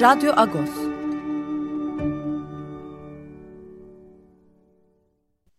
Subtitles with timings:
[0.00, 0.70] Radyo Agos.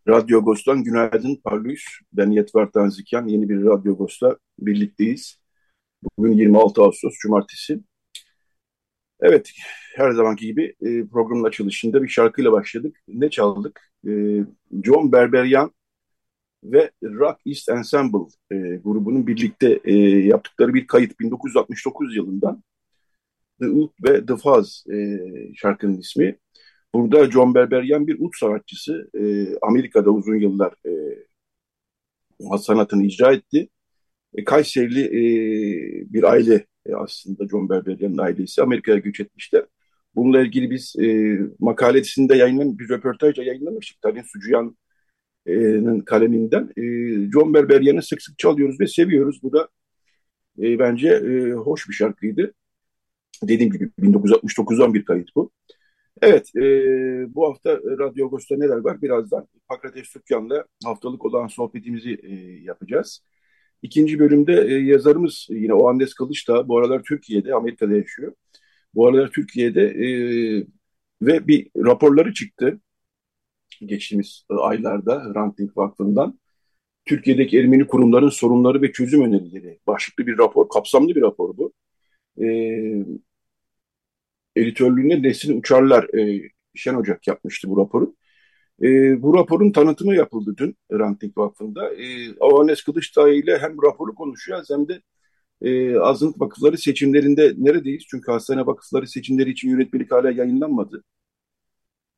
[0.07, 1.81] Radyo Agos'tan günaydın Parlıyız.
[2.13, 3.27] Ben Yetvar Tanzikyan.
[3.27, 5.39] Yeni bir Radyo Agos'ta birlikteyiz.
[6.17, 7.79] Bugün 26 Ağustos Cumartesi.
[9.21, 9.51] Evet,
[9.95, 12.97] her zamanki gibi e, programın açılışında bir şarkıyla başladık.
[13.07, 13.91] Ne çaldık?
[14.07, 14.11] E,
[14.83, 15.71] John Berberian
[16.63, 22.63] ve Rock East Ensemble e, grubunun birlikte e, yaptıkları bir kayıt 1969 yılından.
[23.59, 25.19] The Oud ve The Fuzz e,
[25.55, 26.37] şarkının ismi.
[26.93, 29.09] Burada John Berberian bir ud sanatçısı.
[29.19, 30.91] E, Amerika'da uzun yıllar e,
[32.57, 33.69] sanatını icra etti.
[34.35, 39.65] E, Kayserili e, bir aile e, aslında John Berberian'ın ailesi Amerika'ya göç etmişler.
[40.15, 44.01] Bununla ilgili biz e, makalesinde yayınlanan bir röportajla yayınlamıştık.
[44.01, 46.69] Talin Sucuyan'ın kaleminden.
[46.77, 46.83] E,
[47.31, 49.39] John Berberian'ı sık sık çalıyoruz ve seviyoruz.
[49.43, 49.69] Bu da
[50.59, 52.53] e, bence e, hoş bir şarkıydı.
[53.43, 55.51] Dediğim gibi 1969'dan bir kayıt bu.
[56.21, 56.61] Evet, e,
[57.35, 59.01] bu hafta Radyo Agos'ta neler var?
[59.01, 63.23] Birazdan Pakrates Türkyan'la haftalık olan sohbetimizi e, yapacağız.
[63.81, 68.33] İkinci bölümde e, yazarımız yine o Andes Kılıç da bu aralar Türkiye'de, Amerika'da yaşıyor.
[68.95, 70.07] Bu aralar Türkiye'de e,
[71.21, 72.79] ve bir raporları çıktı
[73.81, 76.39] geçtiğimiz aylarda Ranting Vakfı'ndan.
[77.05, 81.73] Türkiye'deki Ermeni kurumların sorunları ve çözüm önerileri başlıklı bir rapor, kapsamlı bir rapor bu.
[82.41, 82.45] E,
[84.55, 88.15] editörlüğünde Nesin Uçarlar e, Şen Ocak yapmıştı bu raporu.
[88.81, 91.93] E, bu raporun tanıtımı yapıldı dün Ranting Vakfı'nda.
[91.93, 95.01] E, Avanes Kılıçdağı ile hem raporu konuşuyor hem de
[95.61, 98.03] e, azınlık vakıfları seçimlerinde neredeyiz?
[98.09, 101.03] Çünkü hastane vakıfları seçimleri için yönetmelik hala yayınlanmadı.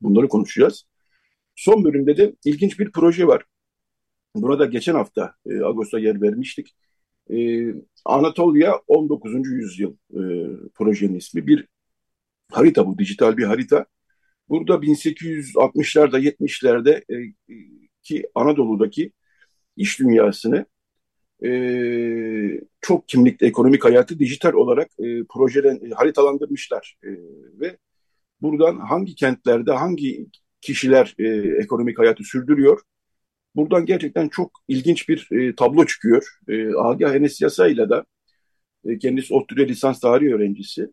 [0.00, 0.84] Bunları konuşacağız.
[1.56, 3.44] Son bölümde de ilginç bir proje var.
[4.36, 6.76] Buna da geçen hafta e, Ağustos'ta yer vermiştik.
[7.30, 7.66] E,
[8.04, 9.32] Anatolia 19.
[9.52, 10.22] yüzyıl e,
[10.74, 11.46] projenin ismi.
[11.46, 11.68] Bir
[12.52, 13.86] harita bu, dijital bir harita.
[14.48, 17.16] Burada 1860'larda, 70'lerde e,
[18.02, 19.12] ki Anadolu'daki
[19.76, 20.66] iş dünyasını
[21.44, 21.50] e,
[22.80, 27.10] çok kimlikli ekonomik hayatı dijital olarak e, projeden e, haritalandırmışlar e,
[27.60, 27.78] ve
[28.42, 30.26] buradan hangi kentlerde hangi
[30.60, 31.26] kişiler e,
[31.62, 32.80] ekonomik hayatı sürdürüyor
[33.56, 36.38] buradan gerçekten çok ilginç bir e, tablo çıkıyor.
[36.48, 38.04] E, Agah Enes Yasa ile de
[38.84, 40.88] e, kendisi ODTÜ'de lisans tarih öğrencisi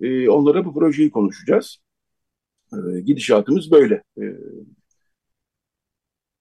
[0.00, 1.78] e, onlara bu projeyi konuşacağız.
[2.72, 4.02] E, gidişatımız böyle.
[4.20, 4.24] E,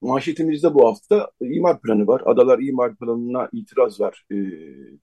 [0.02, 2.22] manşetimizde bu hafta imar planı var.
[2.26, 4.36] Adalar imar planına itiraz var e,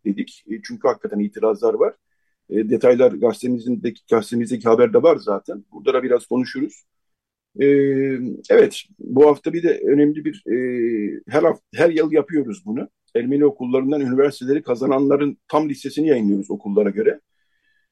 [0.05, 0.45] dedik.
[0.51, 1.95] E, çünkü hakikaten itirazlar var.
[2.51, 5.65] E, detaylar gazetemizdeki, gazetemizdeki haberde var zaten.
[5.73, 6.85] Burada da biraz konuşuruz.
[7.61, 7.67] E,
[8.51, 12.89] evet, bu hafta bir de önemli bir e, her hafta, her yıl yapıyoruz bunu.
[13.17, 17.21] Ermeni okullarından üniversiteleri kazananların tam listesini yayınlıyoruz okullara göre.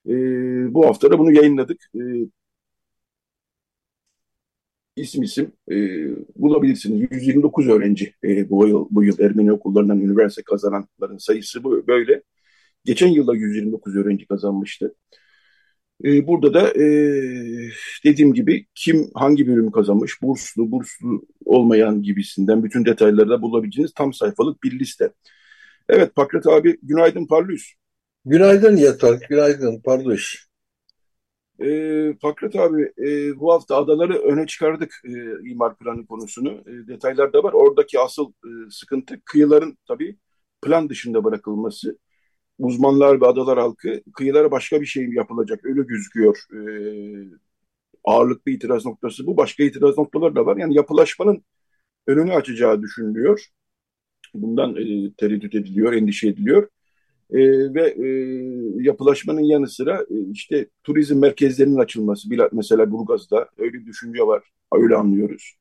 [0.06, 1.90] E, bu hafta da bunu yayınladık.
[1.94, 2.00] E,
[4.96, 5.74] isim isim e,
[6.36, 7.08] bulabilirsiniz.
[7.10, 12.22] 129 öğrenci e, bu yıl bu yıl Ermeni okullarından üniversite kazananların sayısı bu böyle.
[12.84, 14.94] Geçen yılda 129 öğrenci kazanmıştı.
[16.04, 16.84] E, burada da e,
[18.04, 24.12] dediğim gibi kim hangi bölümü kazanmış, burslu, burslu olmayan gibisinden bütün detayları da bulabileceğiniz tam
[24.12, 25.12] sayfalık bir liste.
[25.88, 27.62] Evet Pakrat abi günaydın parlıyız.
[28.26, 30.46] Günaydın Yatak, günaydın Parduş.
[31.60, 31.68] E,
[32.22, 35.10] Fakret abi e, bu hafta adaları öne çıkardık e,
[35.50, 36.50] imar planı konusunu.
[36.50, 37.52] E, detaylar da var.
[37.52, 40.18] Oradaki asıl e, sıkıntı kıyıların tabii
[40.62, 41.98] plan dışında bırakılması.
[42.58, 46.38] Uzmanlar ve adalar halkı kıyılara başka bir şey yapılacak öyle gözüküyor.
[46.54, 46.60] E,
[48.04, 49.36] ağırlıklı itiraz noktası bu.
[49.36, 50.56] Başka itiraz noktaları da var.
[50.56, 51.44] Yani yapılaşmanın
[52.06, 53.46] önünü açacağı düşünülüyor.
[54.34, 56.68] Bundan e, tereddüt ediliyor, endişe ediliyor.
[57.30, 57.38] E,
[57.74, 58.08] ve e,
[58.82, 64.96] yapılaşmanın yanı sıra e, işte turizm merkezlerinin açılması, mesela Burgaz'da öyle bir düşünce var, öyle
[64.96, 65.56] anlıyoruz.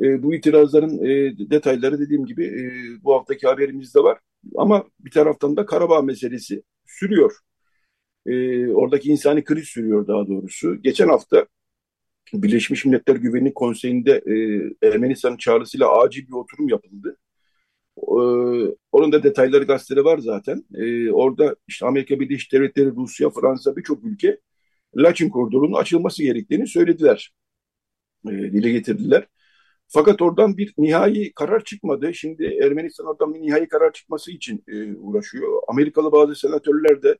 [0.00, 2.64] E, bu itirazların e, detayları dediğim gibi e,
[3.04, 4.18] bu haftaki haberimizde var.
[4.56, 7.32] Ama bir taraftan da Karabağ meselesi sürüyor.
[8.26, 10.82] E, oradaki insani kriz sürüyor daha doğrusu.
[10.82, 11.46] Geçen hafta
[12.34, 14.22] Birleşmiş Milletler Güvenlik Konseyi'nde
[14.82, 17.16] e, Ermenistan'ın çağrısıyla acil bir oturum yapıldı
[18.92, 20.64] onun da detayları gazetede var zaten.
[21.12, 24.38] orada işte Amerika Birleşik Devletleri, Rusya, Fransa birçok ülke
[24.96, 27.32] Laçin koridorunun açılması gerektiğini söylediler.
[28.26, 29.26] dile getirdiler.
[29.88, 32.14] Fakat oradan bir nihai karar çıkmadı.
[32.14, 34.64] Şimdi Ermenistan oradan bir nihai karar çıkması için
[34.98, 35.62] uğraşıyor.
[35.68, 37.18] Amerikalı bazı senatörler de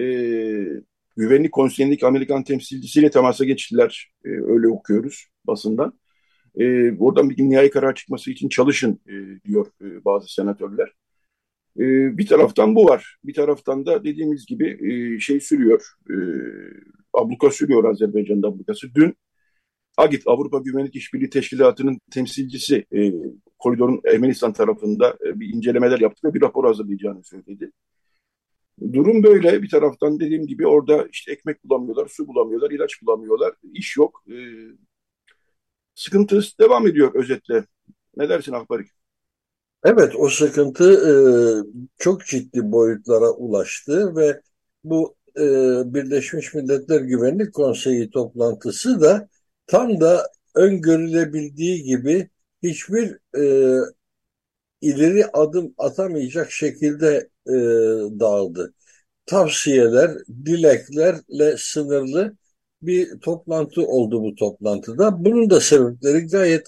[0.00, 0.04] e,
[1.16, 4.12] Güvenlik Konseyi'ndeki Amerikan temsilcisiyle temasa geçtiler.
[4.24, 5.98] E, öyle okuyoruz basından.
[6.58, 10.92] E, oradan bir nihai karar çıkması için çalışın e, diyor e, bazı senatörler.
[11.78, 13.16] E, bir taraftan bu var.
[13.24, 15.86] Bir taraftan da dediğimiz gibi e, şey sürüyor.
[16.10, 16.16] E,
[17.14, 18.94] abluka sürüyor Azerbaycan'da ablukası.
[18.94, 19.16] Dün
[19.96, 23.12] AGİT, Avrupa Güvenlik İşbirliği Teşkilatı'nın temsilcisi e,
[23.58, 27.70] koridorun Ermenistan tarafında e, bir incelemeler yaptı ve bir rapor hazırlayacağını söyledi.
[28.92, 29.62] Durum böyle.
[29.62, 33.54] Bir taraftan dediğim gibi orada işte ekmek bulamıyorlar, su bulamıyorlar, ilaç bulamıyorlar.
[33.72, 34.24] iş yok.
[34.28, 34.34] Ee,
[35.98, 37.64] sıkıntı devam ediyor özetle.
[38.16, 38.90] Ne dersin Akbarik?
[39.84, 41.12] Evet, o sıkıntı e,
[41.98, 44.40] çok ciddi boyutlara ulaştı ve
[44.84, 45.42] bu e,
[45.94, 49.28] Birleşmiş Milletler Güvenlik Konseyi toplantısı da
[49.66, 52.28] tam da öngörülebildiği gibi
[52.62, 53.76] hiçbir e,
[54.80, 57.52] ileri adım atamayacak şekilde e,
[58.20, 58.74] dağıldı.
[59.26, 60.10] Tavsiyeler,
[60.44, 62.36] dileklerle sınırlı
[62.82, 65.24] bir toplantı oldu bu toplantıda.
[65.24, 66.66] Bunun da sebepleri gayet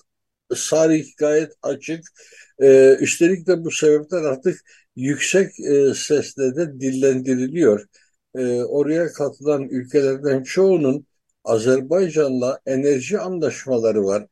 [0.54, 2.04] sarih, gayet açık.
[2.62, 4.60] E, üstelik de bu sebepler artık
[4.96, 7.86] yüksek e, sesle de dillendiriliyor.
[8.34, 11.06] E, oraya katılan ülkelerden çoğunun
[11.44, 14.26] Azerbaycan'la enerji anlaşmaları var,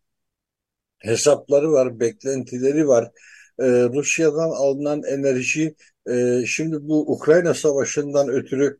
[0.98, 3.10] hesapları var, beklentileri var
[3.58, 3.64] e,
[3.94, 5.74] Rusya'dan alınan enerji
[6.10, 8.78] e, şimdi bu Ukrayna Savaşı'ndan ötürü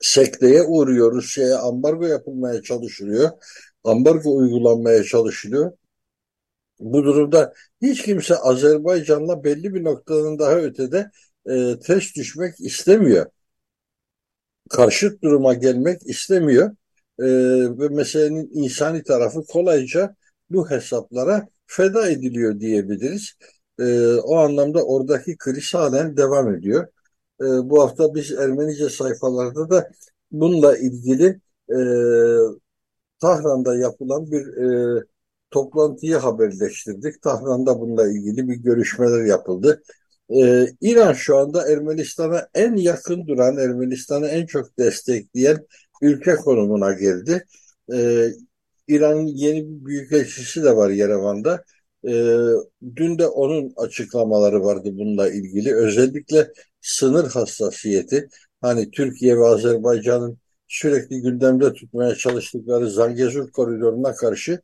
[0.00, 1.12] sekteye uğruyor.
[1.12, 3.30] Rusya'ya ambargo yapılmaya çalışılıyor.
[3.84, 5.72] Ambargo uygulanmaya çalışılıyor.
[6.80, 7.52] Bu durumda
[7.82, 11.10] hiç kimse Azerbaycan'la belli bir noktadan daha ötede
[11.50, 13.26] e, test düşmek istemiyor.
[14.70, 16.70] Karşıt duruma gelmek istemiyor.
[17.18, 17.24] E,
[17.78, 20.16] ve meselenin insani tarafı kolayca
[20.50, 23.32] bu hesaplara feda ediliyor diyebiliriz.
[23.80, 26.88] E, o anlamda oradaki kriz halen devam ediyor.
[27.40, 29.90] E, bu hafta biz Ermenice sayfalarda da
[30.32, 31.40] bununla ilgili
[31.70, 31.78] e,
[33.20, 35.04] Tahran'da yapılan bir e,
[35.50, 37.22] toplantıyı haberleştirdik.
[37.22, 39.82] Tahran'da bununla ilgili bir görüşmeler yapıldı.
[40.36, 45.66] Ee, İran şu anda Ermenistan'a en yakın duran, Ermenistan'ı en çok destekleyen
[46.02, 47.44] ülke konumuna geldi.
[47.92, 48.28] Ee,
[48.88, 51.64] İran'ın yeni bir büyükelçisi de var Yerevan'da.
[52.04, 52.12] E,
[52.96, 55.74] dün de onun açıklamaları vardı bununla ilgili.
[55.74, 58.28] Özellikle sınır hassasiyeti.
[58.60, 64.60] Hani Türkiye ve Azerbaycan'ın sürekli gündemde tutmaya çalıştıkları Zangezur koridoruna karşı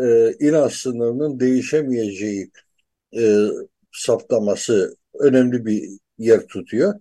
[0.00, 2.50] e, İran sınırının değişemeyeceği
[3.16, 3.36] e,
[3.92, 6.94] saptaması önemli bir yer tutuyor.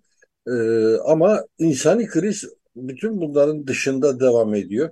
[0.47, 0.53] E,
[0.97, 2.45] ama insani kriz
[2.75, 4.89] bütün bunların dışında devam ediyor.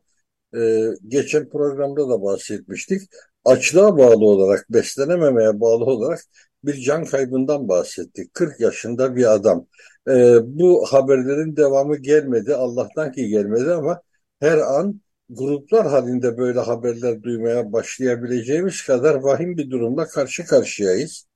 [0.58, 3.02] E, geçen programda da bahsetmiştik
[3.46, 6.20] açlığa bağlı olarak, beslenememeye bağlı olarak
[6.64, 8.34] bir can kaybından bahsettik.
[8.34, 9.68] 40 yaşında bir adam.
[10.08, 12.56] Ee, bu haberlerin devamı gelmedi.
[12.56, 14.02] Allah'tan ki gelmedi ama
[14.40, 21.28] her an gruplar halinde böyle haberler duymaya başlayabileceğimiz kadar vahim bir durumla karşı karşıyayız.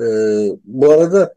[0.00, 0.02] Ee,
[0.64, 1.34] bu arada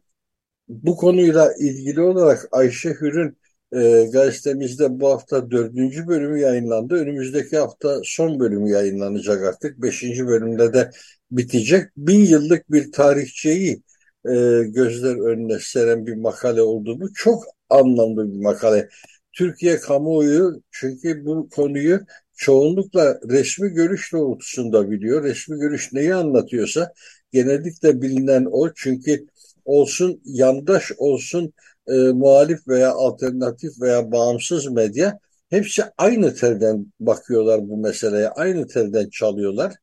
[0.68, 3.38] bu konuyla ilgili olarak Ayşe Hür'ün
[3.76, 6.96] e, gazetemizde bu hafta dördüncü bölümü yayınlandı.
[6.96, 9.82] Önümüzdeki hafta son bölümü yayınlanacak artık.
[9.82, 10.92] Beşinci bölümde de
[11.32, 11.84] bitecek.
[11.98, 13.84] Bin yıllık bir tarihçeyi
[14.26, 14.32] e,
[14.68, 17.14] gözler önüne seren bir makale oldu bu.
[17.14, 18.90] Çok anlamlı bir makale.
[19.34, 22.00] Türkiye kamuoyu çünkü bu konuyu
[22.38, 25.24] çoğunlukla resmi görüş doğrultusunda biliyor.
[25.24, 26.94] Resmi görüş neyi anlatıyorsa
[27.32, 28.74] genellikle bilinen o.
[28.76, 29.28] Çünkü
[29.66, 31.54] olsun yandaş olsun
[31.88, 39.10] e, muhalif veya alternatif veya bağımsız medya hepsi aynı telden bakıyorlar bu meseleye, aynı telden
[39.10, 39.74] çalıyorlar.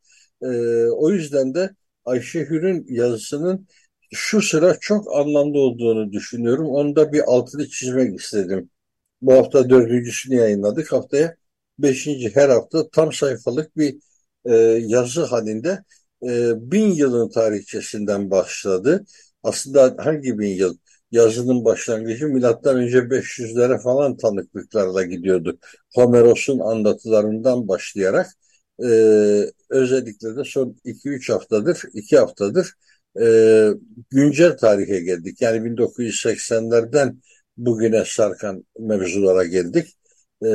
[0.42, 0.46] E,
[0.86, 1.70] o yüzden de
[2.04, 3.66] Ayşe Hür'ün yazısının
[4.12, 6.66] şu sıra çok anlamlı olduğunu düşünüyorum.
[6.66, 8.70] Onu da bir altını çizmek istedim.
[9.22, 10.92] Bu hafta dördüncüsünü yayınladık.
[10.92, 11.36] Haftaya
[11.78, 13.96] beşinci her hafta tam sayfalık bir
[14.44, 14.54] e,
[14.86, 15.84] yazı halinde
[16.22, 19.04] e, bin yılın tarihçesinden başladı.
[19.42, 20.76] Aslında hangi bin yıl?
[21.10, 25.58] Yazının başlangıcı milattan önce 500'lere falan tanıklıklarla gidiyordu.
[25.94, 28.26] Homeros'un anlatılarından başlayarak
[28.82, 28.86] e,
[29.70, 32.74] özellikle de son 2-3 haftadır, 2 haftadır
[33.20, 33.24] e,
[34.10, 35.42] güncel tarihe geldik.
[35.42, 37.22] Yani 1980'lerden
[37.56, 39.96] bugüne sarkan mevzulara geldik.
[40.42, 40.48] E,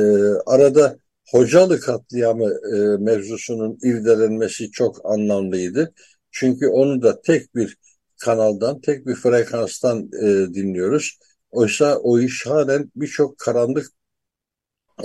[0.46, 0.98] arada
[1.30, 5.92] Hocalı katliamı e, mevzusunun irdelenmesi çok anlamlıydı.
[6.30, 7.76] Çünkü onu da tek bir
[8.20, 11.18] kanaldan, tek bir frekanstan e, dinliyoruz.
[11.50, 13.86] Oysa o iş halen birçok karanlık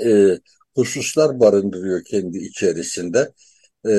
[0.05, 0.37] e,
[0.75, 3.33] hususlar barındırıyor kendi içerisinde.
[3.87, 3.93] E,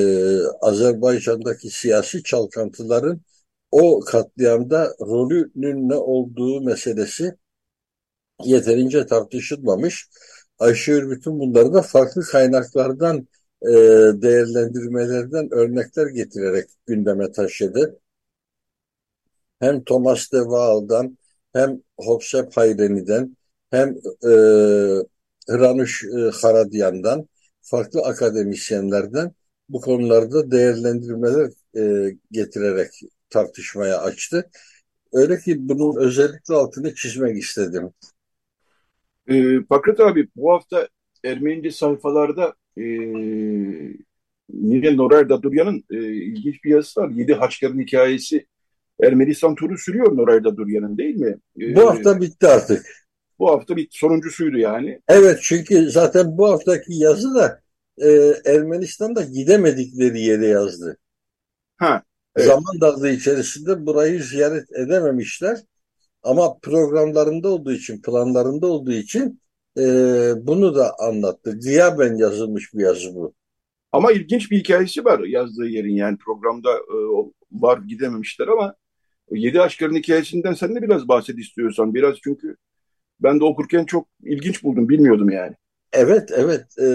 [0.61, 3.21] Azerbaycan'daki siyasi çalkantıların
[3.71, 7.35] o katliamda rolünün ne olduğu meselesi
[8.43, 10.09] yeterince tartışılmamış.
[10.59, 13.27] Ayşe bütün bunları da farklı kaynaklardan
[13.61, 13.71] e,
[14.21, 17.99] değerlendirmelerden örnekler getirerek gündeme taşıdı.
[19.63, 21.17] Hem Thomas de Waal'dan
[21.53, 23.37] hem Hopsep Hayreni'den
[23.71, 23.89] hem
[24.23, 24.33] e,
[25.49, 27.27] Hranuş e, Haradyan'dan
[27.61, 29.31] farklı akademisyenlerden
[29.69, 32.89] bu konularda değerlendirmeler e, getirerek
[33.29, 34.49] tartışmaya açtı.
[35.13, 37.93] Öyle ki bunun özellikle altını çizmek istedim.
[39.27, 40.87] Ee, Fakret abi bu hafta
[41.23, 42.83] Ermenice sayfalarda e,
[44.49, 47.09] Nile Norer Daduryan'ın e, ilginç bir yazısı var.
[47.09, 48.45] Yedi Haçların hikayesi
[49.03, 51.37] Ermenistan turu sürüyor Norer Daduryan'ın değil mi?
[51.61, 52.85] Ee, bu hafta bitti artık.
[53.39, 55.01] Bu hafta bir sonuncusuydu yani.
[55.07, 57.61] Evet çünkü zaten bu haftaki yazı da
[57.97, 58.09] e,
[58.45, 60.97] Ermenistan'da gidemedikleri yere yazdı.
[61.77, 62.03] Ha,
[62.35, 62.47] evet.
[62.47, 65.59] Zaman darlığı içerisinde burayı ziyaret edememişler.
[66.23, 69.41] Ama programlarında olduğu için, planlarında olduğu için
[69.77, 69.83] e,
[70.47, 71.59] bunu da anlattı.
[71.59, 73.33] Gıyaben yazılmış bir yazı bu.
[73.91, 76.97] Ama ilginç bir hikayesi var yazdığı yerin yani programda e,
[77.51, 78.75] var gidememişler ama
[79.31, 81.93] Yedi Aşkların hikayesinden sen de biraz bahset istiyorsan.
[81.93, 82.55] Biraz çünkü
[83.19, 85.55] ben de okurken çok ilginç buldum bilmiyordum yani.
[85.91, 86.77] Evet evet.
[86.81, 86.87] E,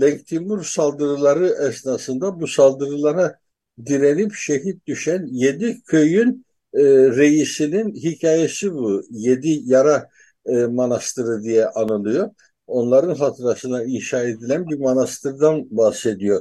[0.00, 3.38] Lenk Timur saldırıları esnasında bu saldırılara
[3.86, 6.82] direnip şehit düşen yedi köyün e,
[7.16, 9.02] reisinin hikayesi bu.
[9.10, 10.08] Yedi Yara
[10.46, 12.30] e, Manastırı diye anılıyor.
[12.66, 16.40] Onların hatırasına inşa edilen bir manastırdan bahsediyor.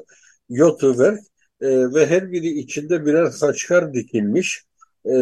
[0.49, 1.19] Yotuverk
[1.61, 4.63] e, ve her biri içinde birer kaçkar dikilmiş.
[5.05, 5.15] E,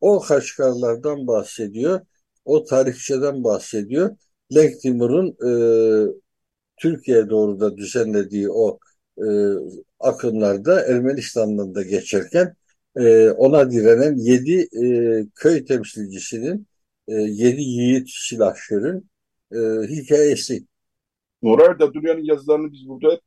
[0.00, 2.00] o kaçkarlardan bahsediyor.
[2.44, 4.16] O tarihçeden bahsediyor.
[4.54, 5.52] Lenk Timur'un e,
[6.76, 8.78] Türkiye doğru da düzenlediği o
[9.18, 9.26] e,
[10.00, 12.54] akınlarda Ermenistan'dan da geçerken
[12.96, 14.84] e, ona direnen yedi e,
[15.34, 16.66] köy temsilcisinin,
[17.08, 19.10] e, yedi yiğit silahşörün
[19.52, 20.66] e, hikayesi.
[21.42, 23.20] Morar da Durya'nın yazılarını biz burada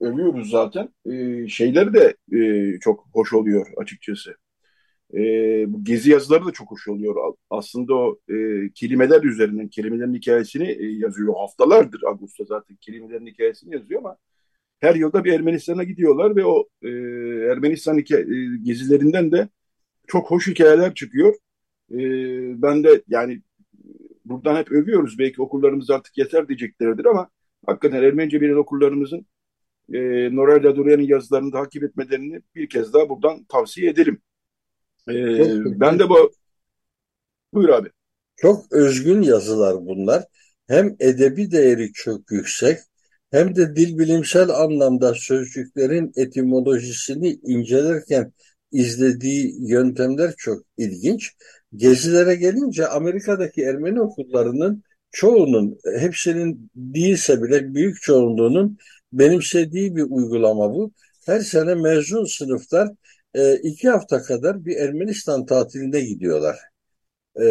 [0.00, 0.88] övüyoruz zaten.
[1.06, 4.34] E, şeyleri de e, çok hoş oluyor açıkçası.
[5.14, 5.18] E,
[5.72, 7.34] bu gezi yazıları da çok hoş oluyor.
[7.50, 8.34] Aslında o e,
[8.74, 11.34] kelimeler üzerinden kelimelerin hikayesini e, yazıyor.
[11.36, 14.16] Haftalardır Ağustos zaten kelimelerin hikayesini yazıyor ama
[14.80, 16.88] her yılda bir Ermenistan'a gidiyorlar ve o e,
[17.52, 19.48] Ermenistan hikaye, e, gezilerinden de
[20.06, 21.34] çok hoş hikayeler çıkıyor.
[21.92, 21.98] E,
[22.62, 23.42] ben de yani
[24.24, 25.18] buradan hep övüyoruz.
[25.18, 27.30] Belki okullarımız artık yeter diyeceklerdir ama
[27.66, 29.26] hakikaten Ermenice bilen okullarımızın
[29.92, 29.98] e,
[30.36, 34.20] Noray Laduryan'ın yazılarını takip etmelerini bir kez daha buradan tavsiye edelim.
[35.08, 36.32] E, ben de bu
[37.54, 37.88] buyur abi.
[38.36, 40.24] Çok özgün yazılar bunlar.
[40.68, 42.78] Hem edebi değeri çok yüksek
[43.30, 48.32] hem de dil bilimsel anlamda sözcüklerin etimolojisini incelerken
[48.72, 51.32] izlediği yöntemler çok ilginç.
[51.76, 58.78] Gezilere gelince Amerika'daki Ermeni okullarının çoğunun, hepsinin değilse bile büyük çoğunluğunun
[59.12, 60.92] benimsediği bir uygulama bu.
[61.26, 62.88] Her sene mezun sınıflar
[63.36, 66.58] e, iki hafta kadar bir Ermenistan tatiline gidiyorlar.
[67.40, 67.44] E,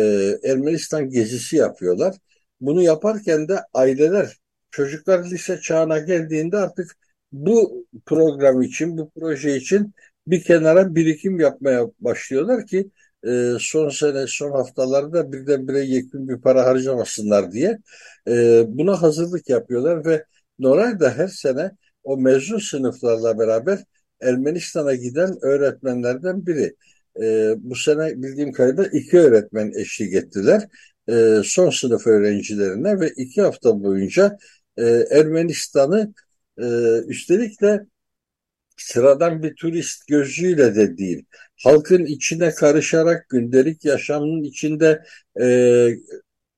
[0.44, 2.16] Ermenistan gezisi yapıyorlar.
[2.62, 4.38] Bunu yaparken de aileler
[4.72, 6.98] çocuklar lise çağına geldiğinde artık
[7.32, 9.94] bu program için, bu proje için
[10.28, 12.92] bir kenara birikim yapmaya başlıyorlar ki
[13.28, 17.80] e, son sene, son haftalarda birdenbire yekün bir para harcamasınlar diye
[18.28, 20.26] e, buna hazırlık yapıyorlar ve
[20.60, 21.72] Noray da her sene
[22.04, 23.80] o mezun sınıflarla beraber
[24.26, 26.76] Ermenistan'a giden öğretmenlerden biri.
[27.22, 30.68] E, bu sene bildiğim kadarıyla iki öğretmen eşlik ettiler.
[31.10, 34.38] E, son sınıf öğrencilerine ve iki hafta boyunca
[34.78, 36.14] e, Ermenistan'ı
[36.62, 36.66] e,
[37.08, 37.86] üstelik de
[38.78, 41.26] sıradan bir turist gözüyle de değil,
[41.64, 45.04] halkın içine karışarak gündelik yaşamın içinde
[45.42, 45.90] e,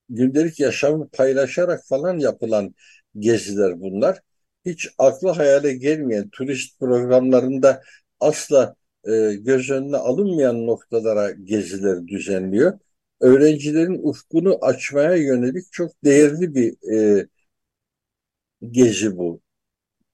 [0.10, 2.76] gündelik yaşamı paylaşarak falan yapılan
[3.20, 4.20] geziler bunlar.
[4.68, 7.82] Hiç aklı hayale gelmeyen turist programlarında
[8.20, 8.76] asla
[9.08, 12.80] e, göz önüne alınmayan noktalara geziler düzenliyor.
[13.22, 17.28] Öğrencilerin ufkunu açmaya yönelik çok değerli bir e,
[18.72, 19.42] gezi bu.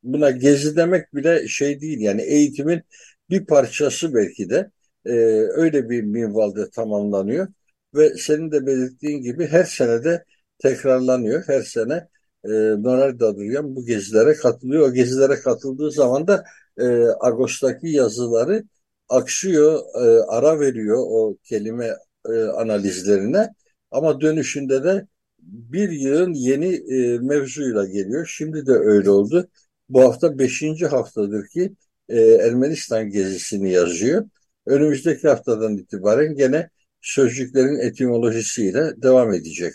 [0.03, 2.81] Buna gezi demek bile şey değil yani eğitimin
[3.29, 4.71] bir parçası belki de
[5.05, 5.11] e,
[5.53, 7.47] öyle bir minvalde tamamlanıyor
[7.95, 10.25] ve senin de belirttiğin gibi her sene de
[10.59, 11.43] tekrarlanıyor.
[11.47, 12.07] Her sene
[12.45, 12.49] e,
[12.83, 14.89] Noral Daduryan bu gezilere katılıyor.
[14.89, 16.43] O gezilere katıldığı zaman da
[16.77, 18.63] e, Ağustos'taki yazıları
[19.09, 21.93] aksıyor, e, ara veriyor o kelime
[22.29, 23.49] e, analizlerine
[23.91, 25.07] ama dönüşünde de
[25.39, 28.25] bir yığın yeni e, mevzuyla geliyor.
[28.25, 29.49] Şimdi de öyle oldu.
[29.89, 31.75] Bu hafta beşinci haftadır ki
[32.09, 34.25] e, Ermenistan gezisini yazıyor.
[34.65, 36.69] Önümüzdeki haftadan itibaren gene
[37.01, 39.73] sözcüklerin etimolojisiyle devam edecek.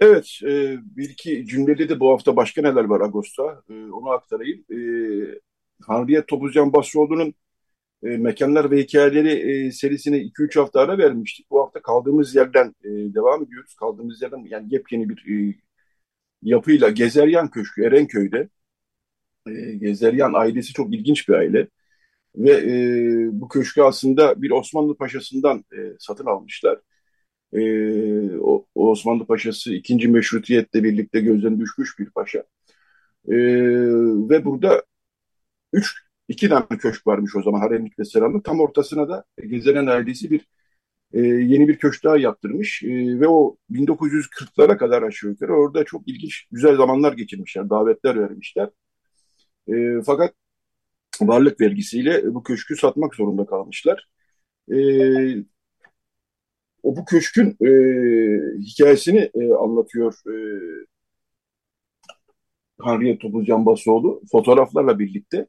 [0.00, 4.64] Evet, e, bir iki cümlede de bu hafta başka neler var Ağustos'ta e, onu aktarayım.
[4.70, 4.78] E,
[5.86, 7.34] Harbiye Topuzcan Basroğlu'nun
[8.02, 9.30] e, Mekanlar ve Hikayeleri
[9.68, 11.50] e, serisine 2-3 hafta ara vermiştik.
[11.50, 13.74] Bu hafta kaldığımız yerden e, devam ediyoruz.
[13.74, 15.54] Kaldığımız yerden yani yepyeni bir e,
[16.42, 18.48] yapıyla Gezeryan Köşkü Erenköy'de.
[19.48, 21.68] E, Gezeryan ailesi çok ilginç bir aile.
[22.36, 22.72] Ve e,
[23.32, 26.80] bu köşkü aslında bir Osmanlı Paşası'ndan e, satın almışlar.
[27.52, 27.60] E,
[28.74, 32.38] Osmanlı Paşası ikinci meşrutiyetle birlikte gözden düşmüş bir paşa.
[33.28, 33.36] E,
[34.30, 34.82] ve burada
[35.72, 35.94] üç,
[36.28, 38.44] iki tane köşk varmış o zaman haremlik ve selamlık.
[38.44, 40.48] Tam ortasına da Gezeren ailesi bir
[41.12, 42.82] e, yeni bir köşk daha yaptırmış.
[42.82, 48.70] E, ve o 1940'lara kadar aşağı yukarı orada çok ilginç, güzel zamanlar geçirmişler, davetler vermişler.
[49.68, 50.34] E, fakat
[51.20, 54.08] varlık vergisiyle bu köşkü satmak zorunda kalmışlar.
[54.72, 54.76] E,
[56.88, 57.70] o bu köşkün e,
[58.60, 60.34] hikayesini e, anlatıyor e,
[62.78, 65.46] Harriye Topuzcan Basoğlu fotoğraflarla birlikte.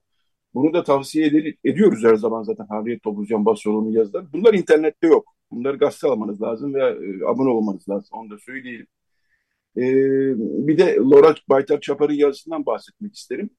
[0.54, 4.34] Bunu da tavsiye ed ediyoruz her zaman zaten Harriye Topuzcan Basoğlu'nun yazıları.
[4.34, 5.26] Bunlar internette yok.
[5.52, 8.10] Bunları gazete almanız lazım veya e, abone olmanız lazım.
[8.12, 8.88] Onu da söyleyelim.
[9.78, 9.84] E,
[10.68, 13.50] bir de Laura Baytar Çapar'ın yazısından bahsetmek isterim.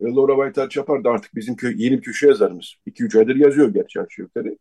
[0.00, 2.74] E, Laura Baytar Çapar da artık bizim köy, yeni köşe yazarımız.
[2.86, 4.56] 2-3 aydır yazıyor gerçi aşağı yukarı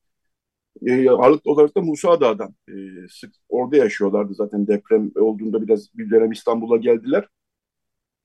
[0.86, 2.74] e, ağırlıklı olarak da Musa Dağ'dan e,
[3.10, 7.28] sık orada yaşıyorlardı zaten deprem olduğunda biraz bir dönem İstanbul'a geldiler.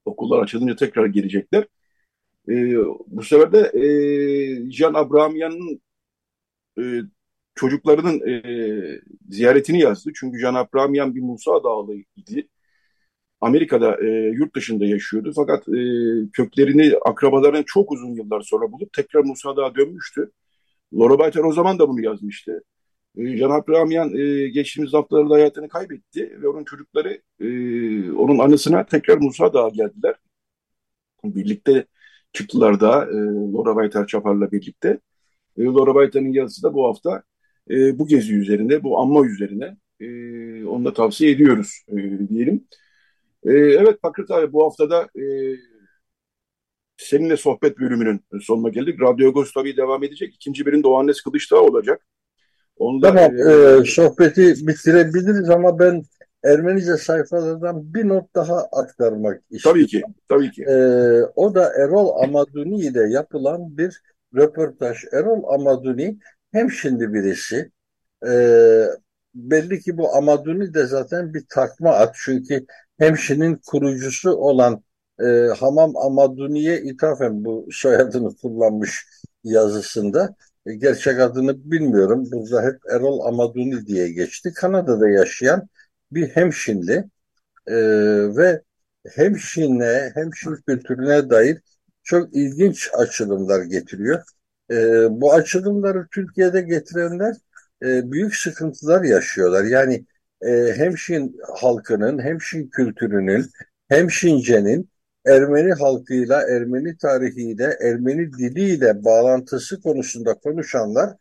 [0.05, 1.67] Okullar açılınca tekrar gelecekler.
[2.49, 2.77] E,
[3.07, 3.59] bu sefer de
[4.69, 5.81] e, Can Abrahamyan'ın
[6.79, 6.83] e,
[7.55, 9.01] çocuklarının e,
[9.31, 10.11] ziyaretini yazdı.
[10.15, 11.95] Çünkü Can Abrahamyan bir Musa Dağlı.
[13.41, 15.33] Amerika'da e, yurt dışında yaşıyordu.
[15.37, 15.81] Fakat e,
[16.33, 20.31] köklerini akrabalarının çok uzun yıllar sonra bulup tekrar Musa Dağ'a dönmüştü.
[20.95, 22.65] Laura o zaman da bunu yazmıştı.
[23.17, 27.47] E, Cenab-ı Ramiyan e, geçtiğimiz haftalarda hayatını kaybetti ve onun çocukları e,
[28.13, 30.15] onun anısına tekrar Musa Dağı geldiler.
[31.25, 31.87] Birlikte
[32.33, 33.15] çıktılar da e,
[33.53, 35.01] Laura Baytar Çapar'la birlikte.
[35.59, 37.23] E, Laura Baytar'ın yazısı da bu hafta
[37.71, 40.07] e, bu gezi üzerine, bu anma üzerine e,
[40.65, 42.65] onu da tavsiye ediyoruz e, diyelim.
[43.45, 45.23] E, evet Fakret abi bu haftada e,
[46.97, 49.01] seninle sohbet bölümünün sonuna geldik.
[49.01, 50.35] Radyo Agos tabii devam edecek.
[50.35, 52.07] İkinci birinde o Annes Kılıçdağ olacak.
[52.77, 56.03] Onda, tamam, e, e, sohbeti bitirebiliriz ama ben
[56.45, 59.81] Ermenice sayfalardan bir not daha aktarmak istiyorum.
[59.81, 60.63] Tabii ki, tabii ki.
[60.63, 60.77] E,
[61.37, 64.03] o da Erol Amaduni ile yapılan bir
[64.37, 64.99] röportaj.
[65.13, 66.19] Erol Amaduni
[66.53, 67.71] hem şimdi birisi,
[68.27, 68.33] e,
[69.35, 72.17] belli ki bu Amaduni de zaten bir takma at.
[72.25, 72.67] Çünkü
[72.99, 74.83] Hemşin'in kurucusu olan
[75.21, 75.25] e,
[75.59, 79.07] Hamam Amaduni'ye ithafen bu soyadını kullanmış
[79.45, 80.37] yazısında.
[80.67, 82.29] E, gerçek adını bilmiyorum.
[82.33, 84.53] Burada hep Erol Amaduni diye geçti.
[84.55, 85.69] Kanada'da yaşayan
[86.13, 87.05] bir hemşinli
[87.67, 87.75] e,
[88.37, 88.63] ve
[89.15, 91.59] hemşine, hemşin kültürüne dair
[92.03, 94.23] çok ilginç açılımlar getiriyor.
[94.71, 94.77] E,
[95.11, 97.35] bu açılımları Türkiye'de getirenler
[97.83, 99.65] e, büyük sıkıntılar yaşıyorlar.
[99.65, 100.07] Yani
[100.43, 103.47] e, hemşin halkının, hemşin kültürünün,
[103.89, 104.91] hemşincenin
[105.27, 111.17] Ermeni halkıyla, Ermeni tarihiyle, Ermeni diliyle bağlantısı konusunda konuşanlar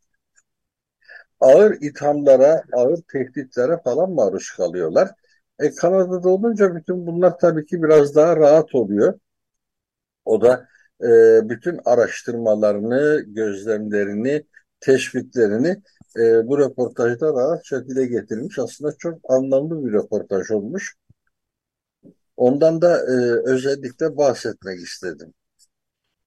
[1.40, 5.12] ağır ithamlara, ağır tehditlere falan maruz kalıyorlar.
[5.60, 9.20] E, Kanada'da olunca bütün bunlar tabii ki biraz daha rahat oluyor.
[10.26, 10.68] O da
[11.02, 11.10] e,
[11.50, 14.44] bütün araştırmalarını, gözlemlerini,
[14.80, 15.82] teşviklerini
[16.18, 18.60] e, bu röportajda rahatça dile getirmiş.
[18.60, 20.96] Aslında çok anlamlı bir röportaj olmuş.
[22.38, 23.16] Ondan da e,
[23.46, 25.34] özellikle bahsetmek istedim.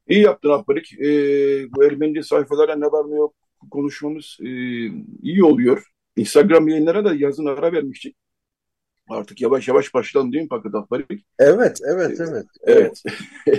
[0.08, 1.00] İyi yaptın Akbarik.
[1.00, 1.06] E,
[1.72, 3.34] bu Ermeni sayfalara ne var ne yok
[3.70, 4.46] konuşmamız e,
[5.22, 5.84] iyi oluyor.
[6.16, 8.16] Instagram yayınlara da yazın ara vermiştik.
[9.08, 11.26] Artık yavaş yavaş başlayalım değil mi Fakat Akbarik?
[11.38, 12.46] Evet, evet, evet.
[12.62, 13.02] Evet.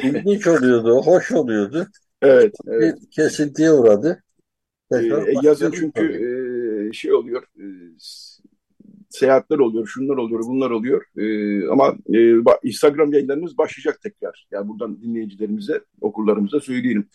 [0.04, 1.88] İlginç oluyordu, hoş oluyordu.
[2.22, 2.56] Evet.
[2.68, 2.98] evet.
[3.12, 4.24] kesintiye uğradı.
[4.92, 6.04] Tekrar e, yazın çünkü
[6.90, 7.66] e, şey oluyor, e,
[9.20, 11.06] seyahatler oluyor, şunlar oluyor, bunlar oluyor.
[11.18, 14.48] E, ama e, Instagram yayınlarımız başlayacak tekrar.
[14.52, 17.10] Yani buradan dinleyicilerimize, okurlarımıza söyleyelim.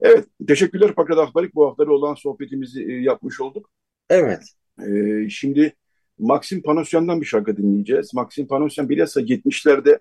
[0.00, 1.54] Evet, teşekkürler Fakat Akbarik.
[1.54, 3.70] Bu hafta olan sohbetimizi e, yapmış olduk.
[4.10, 4.42] Evet.
[4.88, 5.72] E, şimdi
[6.18, 8.14] Maxim Panosyan'dan bir şarkı dinleyeceğiz.
[8.14, 9.98] Maxim Panosyan bilhassa 70'lerde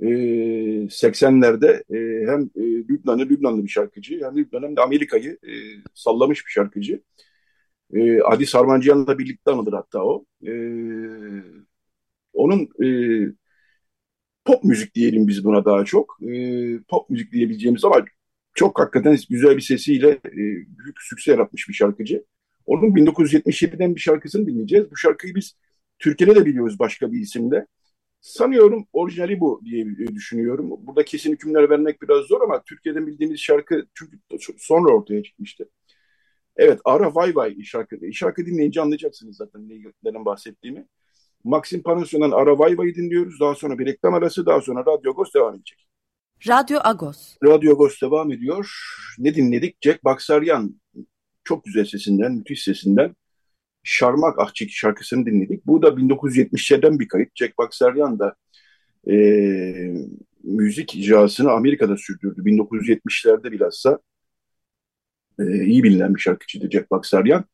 [0.00, 0.06] e,
[0.88, 5.52] 80'lerde e, hem e, Lübnan'ı Lübnanlı bir şarkıcı hem Lübnan hem de Amerika'yı e,
[5.94, 7.02] sallamış bir şarkıcı.
[7.92, 10.24] E, Adi Sarmancıyan'la birlikte anılır hatta o.
[10.46, 10.52] E,
[12.32, 12.86] onun e,
[14.44, 16.18] pop müzik diyelim biz buna daha çok.
[16.22, 16.32] E,
[16.88, 18.04] pop müzik diyebileceğimiz ama
[18.54, 20.32] çok hakikaten güzel bir sesiyle e,
[20.78, 22.24] büyük sükse yaratmış bir şarkıcı.
[22.66, 24.90] Onun 1977'den bir şarkısını dinleyeceğiz.
[24.90, 25.56] Bu şarkıyı biz
[25.98, 27.66] Türkiye'de de biliyoruz başka bir isimle.
[28.20, 30.70] Sanıyorum orijinali bu diye düşünüyorum.
[30.86, 34.18] Burada kesin hükümler vermek biraz zor ama Türkiye'den bildiğimiz şarkı çünkü
[34.58, 35.68] sonra ortaya çıkmıştı.
[36.56, 38.12] Evet, Ara Vay Vay şarkı.
[38.12, 39.68] Şarkı dinleyince anlayacaksınız zaten
[40.02, 40.86] neden bahsettiğimi.
[41.44, 43.40] Maxim Panasyon'dan Ara Vay Vay'ı dinliyoruz.
[43.40, 45.86] Daha sonra bir reklam arası, daha sonra Radyo Agos devam edecek.
[46.48, 47.36] Radyo Agos.
[47.44, 48.70] Radyo Agos devam ediyor.
[49.18, 49.76] Ne dinledik?
[49.80, 50.80] Jack Baksaryan.
[51.44, 53.16] Çok güzel sesinden, müthiş sesinden.
[53.82, 55.66] Şarmak Ahçık şarkısını dinledik.
[55.66, 57.28] Bu da 1970'lerden bir kayıt.
[57.34, 58.34] Jack Baksaryan da
[59.10, 59.14] e,
[60.42, 62.40] müzik icrasını Amerika'da sürdürdü.
[62.40, 63.98] 1970'lerde bilhassa
[65.38, 67.44] e, iyi bilinen bir şarkıcıydı Jack Baksaryan.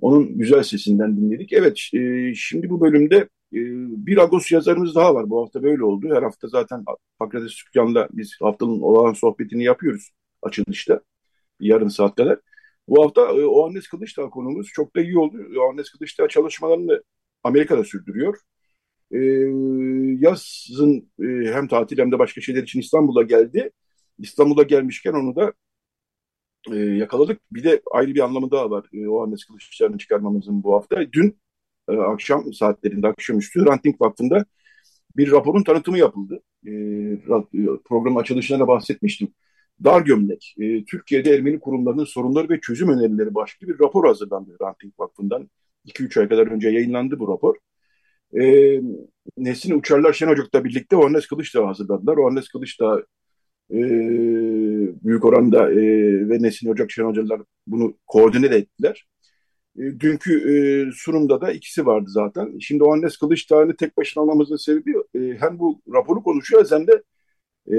[0.00, 1.52] Onun güzel sesinden dinledik.
[1.52, 3.16] Evet, e, şimdi bu bölümde
[3.52, 3.60] e,
[4.06, 5.30] bir Agos yazarımız daha var.
[5.30, 6.14] Bu hafta böyle oldu.
[6.14, 6.84] Her hafta zaten
[7.18, 10.10] Pakrates Dükkan'da biz haftanın olağan sohbetini yapıyoruz
[10.42, 11.00] açılışta.
[11.60, 12.38] Yarım saat kadar.
[12.88, 15.36] Bu hafta e, Oannes Kılıçdağ konumuz çok da iyi oldu.
[15.60, 17.02] Oannes Kılıçdağ çalışmalarını
[17.44, 18.38] Amerika'da sürdürüyor.
[19.12, 19.18] E,
[20.20, 21.10] yazın
[21.52, 23.70] hem tatil hem de başka şeyler için İstanbul'a geldi.
[24.18, 25.52] İstanbul'a gelmişken onu da
[26.72, 27.40] e, yakaladık.
[27.52, 28.86] Bir de ayrı bir anlamı daha var.
[28.92, 31.12] E, o Annes Kılıçdaroğlu'nu çıkarmamızın bu hafta.
[31.12, 31.38] Dün
[31.88, 34.44] e, akşam saatlerinde, akşamüstü Ranting Vakfı'nda
[35.16, 36.42] bir raporun tanıtımı yapıldı.
[36.66, 36.70] E,
[37.84, 39.28] program açılışında da bahsetmiştim.
[39.84, 44.94] Dar Gömlek, e, Türkiye'de Ermeni kurumlarının sorunları ve çözüm önerileri başlıklı bir rapor hazırlandı Ranting
[44.98, 45.50] Vakfı'ndan.
[45.84, 47.56] 2-3 ay kadar önce yayınlandı bu rapor.
[48.40, 48.80] E,
[49.36, 52.16] Nesin Uçarlar Şen Ocak'ta birlikte Oannes Kılıçdağı hazırladılar.
[52.16, 53.06] Oannes Kılıçdağı
[53.70, 53.78] e,
[55.04, 55.76] büyük oranda e,
[56.28, 59.06] ve Nesin Ocak Şen Hocalar bunu koordine ettiler.
[59.78, 62.58] E, dünkü e, sunumda da ikisi vardı zaten.
[62.60, 67.02] Şimdi o Annes Kılıçdaroğlu'nu tek başına almamızın sebebi e, hem bu raporu konuşuyoruz hem de
[67.72, 67.76] e,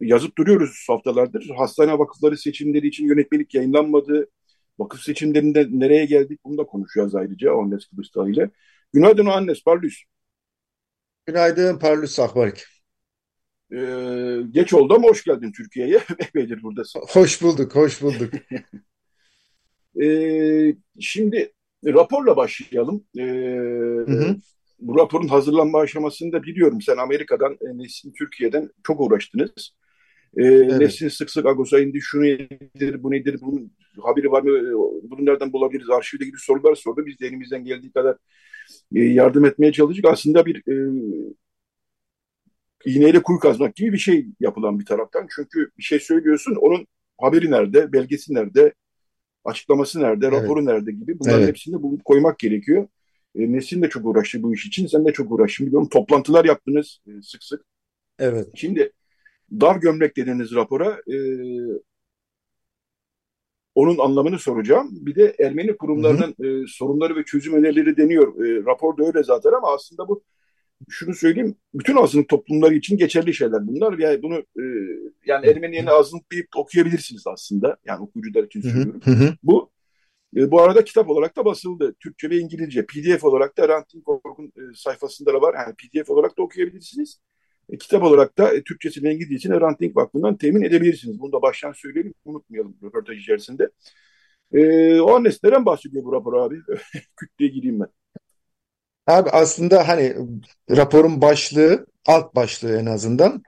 [0.00, 1.50] yazıp duruyoruz haftalardır.
[1.56, 4.28] Hastane vakıfları seçimleri için yönetmelik yayınlanmadı.
[4.78, 8.50] Vakıf seçimlerinde nereye geldik bunu da konuşacağız ayrıca Annes Kılıçdaroğlu ile.
[8.92, 10.04] Günaydın Annes, Parlus.
[11.26, 12.79] Günaydın Parlus Akbarik.
[13.72, 16.00] Ee, geç oldu ama hoş geldin Türkiye'ye.
[16.18, 17.02] Epeydir buradasın.
[17.08, 18.32] Hoş bulduk, hoş bulduk.
[20.02, 21.52] ee, şimdi
[21.84, 23.04] raporla başlayalım.
[23.18, 24.36] Ee, hı hı.
[24.80, 26.82] Bu raporun hazırlanma aşamasını da biliyorum.
[26.82, 29.74] Sen Amerika'dan, e, Nesin Türkiye'den çok uğraştınız.
[30.36, 30.80] Ee, evet.
[30.80, 34.50] Nesin sık sık Agos'a indi, şu nedir, bu nedir, bunun haberi var mı,
[35.02, 37.06] bunu nereden bulabiliriz, arşivde gibi sorular sordu.
[37.06, 38.16] Biz de elimizden geldiği kadar
[38.94, 40.04] e, yardım etmeye çalıştık.
[40.04, 40.74] Aslında bir e,
[42.84, 45.26] iğneyle kuyu kazmak gibi bir şey yapılan bir taraftan.
[45.34, 46.86] Çünkü bir şey söylüyorsun, onun
[47.20, 48.74] haberi nerede, belgesi nerede,
[49.44, 50.42] açıklaması nerede, evet.
[50.42, 51.48] raporu nerede gibi bunların evet.
[51.48, 52.88] hepsini bulup koymak gerekiyor.
[53.34, 55.88] E, Nesin de çok uğraştı bu iş için, sen de çok uğraştın biliyorum.
[55.88, 57.64] Toplantılar yaptınız e, sık sık.
[58.18, 58.48] Evet.
[58.54, 58.92] Şimdi
[59.60, 61.16] dar gömlek dediğiniz rapora e,
[63.74, 64.88] onun anlamını soracağım.
[64.92, 66.62] Bir de Ermeni kurumlarının hı hı.
[66.62, 68.44] E, sorunları ve çözüm önerileri deniyor.
[68.44, 70.22] E, rapor da öyle zaten ama aslında bu
[70.88, 73.98] şunu söyleyeyim, bütün azınlık toplumları için geçerli şeyler bunlar.
[73.98, 74.64] Yani bunu e,
[75.26, 77.76] yani Ermeniye'nin azınlık deyip okuyabilirsiniz aslında.
[77.84, 79.00] Yani okuyucular için söylüyorum.
[79.42, 79.70] Bu
[80.36, 81.94] e, bu arada kitap olarak da basıldı.
[82.00, 82.86] Türkçe ve İngilizce.
[82.86, 85.54] PDF olarak da Ranting Kork'un e, sayfasında da var.
[85.54, 87.20] Yani PDF olarak da okuyabilirsiniz.
[87.68, 91.20] E, kitap olarak da e, Türkçesi ve İngilizcesini Ranting Vakfı'ndan temin edebilirsiniz.
[91.20, 93.70] Bunu da baştan söyleyelim, unutmayalım röportaj içerisinde.
[94.52, 96.56] E, o annesi neden bahsediyor bu rapor abi?
[97.16, 97.88] Küt diye gireyim ben.
[99.10, 100.16] Abi aslında hani
[100.70, 103.42] raporun başlığı, alt başlığı en azından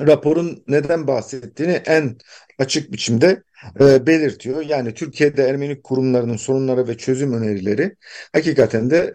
[0.00, 2.16] raporun neden bahsettiğini en
[2.58, 3.42] açık biçimde
[3.80, 4.62] e, belirtiyor.
[4.62, 7.96] Yani Türkiye'de Ermeni kurumlarının sorunları ve çözüm önerileri
[8.32, 9.12] hakikaten de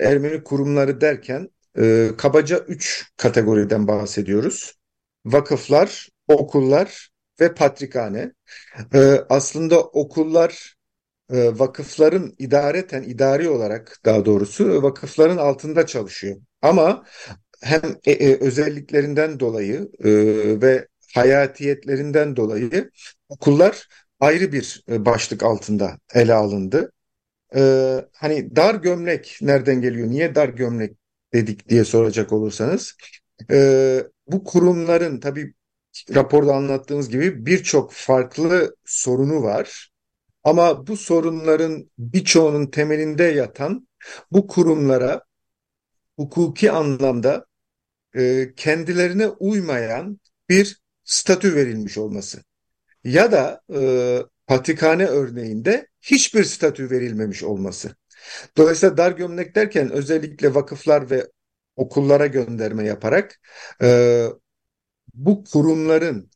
[0.00, 4.74] e, Ermeni kurumları derken e, kabaca üç kategoriden bahsediyoruz.
[5.26, 7.08] Vakıflar, okullar
[7.40, 8.32] ve patrikhane.
[8.94, 10.77] E, aslında okullar
[11.30, 16.36] vakıfların idareten, idari olarak daha doğrusu vakıfların altında çalışıyor.
[16.62, 17.04] Ama
[17.62, 20.10] hem e, e, özelliklerinden dolayı e,
[20.62, 22.90] ve hayatiyetlerinden dolayı
[23.28, 23.88] okullar
[24.20, 26.92] ayrı bir e, başlık altında ele alındı.
[27.56, 27.60] E,
[28.14, 30.96] hani dar gömlek nereden geliyor, niye dar gömlek
[31.34, 32.94] dedik diye soracak olursanız,
[33.50, 35.54] e, bu kurumların tabii
[36.14, 39.90] raporda anlattığımız gibi birçok farklı sorunu var.
[40.44, 43.88] Ama bu sorunların birçoğunun temelinde yatan
[44.32, 45.22] bu kurumlara
[46.16, 47.46] hukuki anlamda
[48.16, 52.42] e, kendilerine uymayan bir statü verilmiş olması.
[53.04, 53.80] Ya da e,
[54.46, 57.96] patrikhane örneğinde hiçbir statü verilmemiş olması.
[58.56, 61.30] Dolayısıyla dar gömlek derken özellikle vakıflar ve
[61.76, 63.40] okullara gönderme yaparak
[63.82, 64.26] e,
[65.14, 66.30] bu kurumların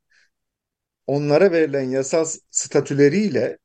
[1.06, 3.58] onlara verilen yasal statüleriyle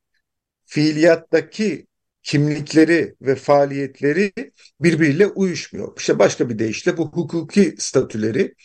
[0.67, 1.87] fiiliyattaki
[2.23, 4.33] kimlikleri ve faaliyetleri
[4.79, 5.93] birbiriyle uyuşmuyor.
[5.97, 8.55] İşte başka bir deyişle bu hukuki statüleri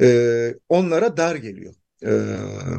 [0.00, 1.74] e, onlara dar geliyor.
[2.02, 2.10] Ee,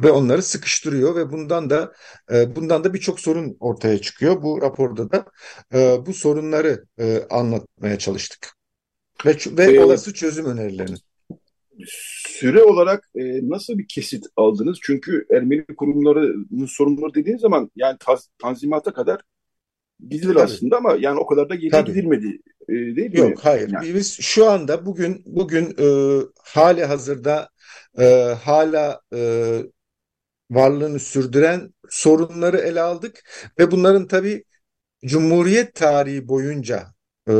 [0.03, 1.93] ve onları sıkıştırıyor ve bundan da
[2.31, 4.41] e, bundan da birçok sorun ortaya çıkıyor.
[4.41, 5.25] Bu raporda da
[5.73, 8.53] e, bu sorunları e, anlatmaya çalıştık
[9.25, 10.97] ve ve olası çözüm önerilerini.
[12.39, 14.77] Süre olarak e, nasıl bir kesit aldınız?
[14.81, 19.21] Çünkü Ermeni kurumlarının sorunları dediğiniz zaman yani taz, tanzimata kadar
[20.09, 20.43] gidilir Tabii.
[20.43, 23.31] aslında ama yani o kadar da geri gidilmedi e, değil Yok, mi?
[23.31, 23.69] Yok hayır.
[23.73, 23.93] Yani.
[23.95, 25.87] Biz şu anda bugün bugün e,
[26.43, 27.49] hali hazırda
[27.99, 28.03] e,
[28.43, 29.19] hala e,
[30.51, 33.23] varlığını sürdüren sorunları ele aldık
[33.59, 34.43] ve bunların tabii
[35.05, 36.87] Cumhuriyet tarihi boyunca
[37.29, 37.33] e,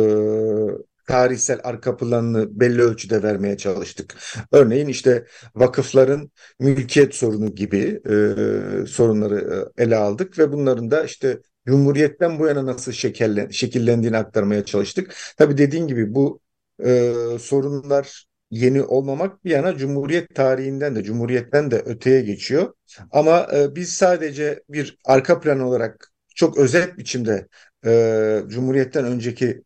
[1.10, 4.16] tarihsel arka planını belli ölçüde vermeye çalıştık.
[4.52, 11.40] Örneğin işte vakıfların mülkiyet sorunu gibi e, sorunları e, ele aldık ve bunların da işte
[11.68, 15.16] Cumhuriyetten bu yana nasıl şekillen, şekillendiğini aktarmaya çalıştık.
[15.38, 16.42] Tabii dediğin gibi bu
[16.86, 22.74] e, sorunlar yeni olmamak bir yana Cumhuriyet tarihinden de Cumhuriyet'ten de öteye geçiyor.
[23.12, 27.48] Ama e, biz sadece bir arka plan olarak çok özet biçimde
[27.86, 29.64] e, Cumhuriyet'ten önceki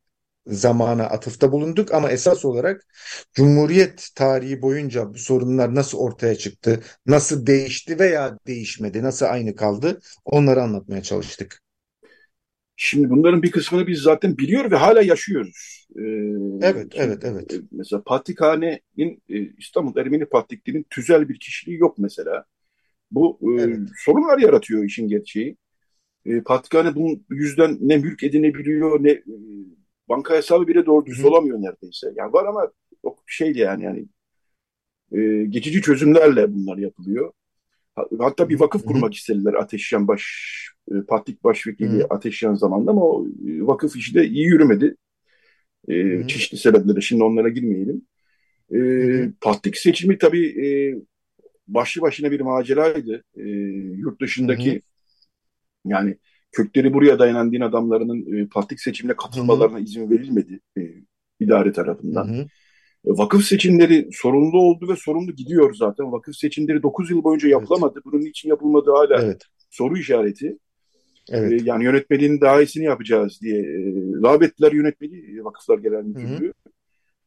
[0.48, 2.86] zamana atıfta bulunduk ama esas olarak
[3.34, 10.00] Cumhuriyet tarihi boyunca bu sorunlar nasıl ortaya çıktı, nasıl değişti veya değişmedi, nasıl aynı kaldı
[10.26, 11.64] onları anlatmaya çalıştık.
[12.76, 15.88] Şimdi bunların bir kısmını biz zaten biliyor ve hala yaşıyoruz.
[15.98, 16.02] Ee,
[16.62, 17.60] evet, evet, evet.
[17.72, 22.46] Mesela Patrikhane'nin e, İstanbul Ermeni Patrikliğinin tüzel bir kişiliği yok mesela.
[23.12, 23.80] Bu e, evet.
[23.98, 25.58] sorunlar yaratıyor işin gerçeği.
[26.26, 29.24] E, Patrikhane bunun yüzden ne mülk edinebiliyor ne e,
[30.10, 32.14] banka hesabı bile doğru düz olamıyor neredeyse.
[32.16, 34.06] Yani var ama çok şeydi yani yani
[35.12, 37.32] e, geçici çözümlerle bunlar yapılıyor.
[38.20, 40.24] Hatta bir vakıf kurmak istediler Ateşyan Baş,
[40.92, 44.96] e, Patrik Başvekili Ateşyan zamanında ama o e, vakıf işi de iyi yürümedi.
[45.88, 48.02] E, çeşitli sebeplere şimdi onlara girmeyelim.
[48.76, 48.80] E,
[49.42, 50.68] Patrik seçimi tabii e,
[51.68, 53.24] başlı başına bir maceraydı.
[53.38, 53.44] E,
[53.98, 54.80] yurt dışındaki hı hı.
[55.86, 56.18] yani
[56.54, 59.84] kökleri buraya dayanan din adamlarının e, Patrik seçimine katılmalarına hı hı.
[59.84, 60.82] izin verilmedi e,
[61.40, 62.28] idare tarafından.
[62.28, 62.48] Hı hı.
[63.06, 66.12] Vakıf seçimleri sorunlu oldu ve sorunlu gidiyor zaten.
[66.12, 67.94] Vakıf seçimleri 9 yıl boyunca yapılamadı.
[67.96, 68.06] Evet.
[68.06, 69.42] Bunun için yapılmadığı hala evet.
[69.70, 70.58] soru işareti.
[71.30, 71.62] Evet.
[71.62, 73.78] Ee, yani yönetmeliğin daha iyisini yapacağız diye e,
[74.24, 76.54] rağbettiler yönetmeliği Vakıflar Genel Müdürlüğü.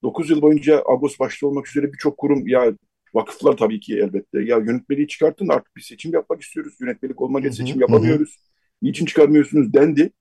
[0.03, 2.73] 9 yıl boyunca Agos başta olmak üzere birçok kurum ya
[3.15, 6.75] vakıflar tabii ki elbette ya yönetmeliği çıkartın artık bir seçim yapmak istiyoruz.
[6.81, 8.37] Yönetmelik olmadan seçim yapamıyoruz.
[8.83, 10.13] Niçin çıkarmıyorsunuz dendi.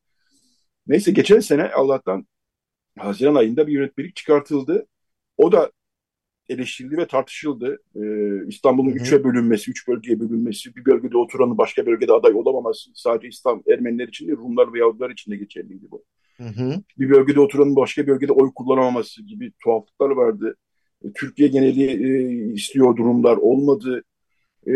[0.87, 2.27] Neyse geçen sene Allah'tan
[2.99, 4.87] Haziran ayında bir yönetmelik çıkartıldı.
[5.37, 5.71] O da
[6.49, 7.79] eleştirildi ve tartışıldı.
[7.95, 13.27] Ee, İstanbul'un üçe bölünmesi, üç bölgeye bölünmesi, bir bölgede oturanın başka bölgede aday olamaması sadece
[13.27, 16.03] İstanbul Ermeniler için değil, Rumlar ve Yahudiler için de geçerliydi bu.
[16.37, 16.81] Hı hı.
[16.99, 20.55] Bir bölgede oturanın başka bölgede oy kullanamaması gibi tuhaflıklar vardı.
[21.15, 24.03] Türkiye geneli e, istiyor durumlar olmadı.
[24.67, 24.73] E,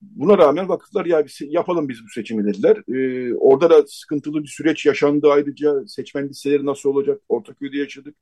[0.00, 2.76] buna rağmen vakıflar ya yapalım biz bu seçimi dediler.
[2.96, 5.86] E, orada da sıkıntılı bir süreç yaşandı ayrıca.
[5.86, 7.20] Seçmen listeleri nasıl olacak?
[7.28, 8.16] Ortaköy'de yaşadık.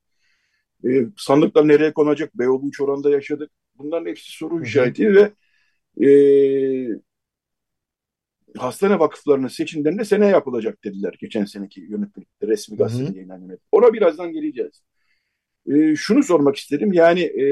[0.84, 2.38] E, sandıklar nereye konacak?
[2.38, 3.50] Beyoğlu Uçoran'da yaşadık.
[3.74, 5.32] Bunların hepsi soru işareti ve
[6.06, 6.10] e,
[8.56, 13.58] hastane vakıflarının seçimlerinde sene yapılacak dediler geçen seneki yönetmelikte resmi gazetenin yayınlanıyor.
[13.72, 14.82] Ona birazdan geleceğiz.
[15.66, 17.44] E, şunu sormak istedim yani e,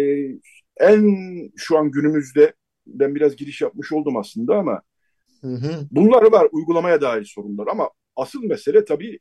[0.77, 1.17] en
[1.57, 2.53] şu an günümüzde
[2.87, 4.83] ben biraz giriş yapmış oldum aslında ama
[5.41, 5.89] hı hı.
[5.91, 9.19] bunlar var uygulamaya dair sorunlar ama asıl mesele tabii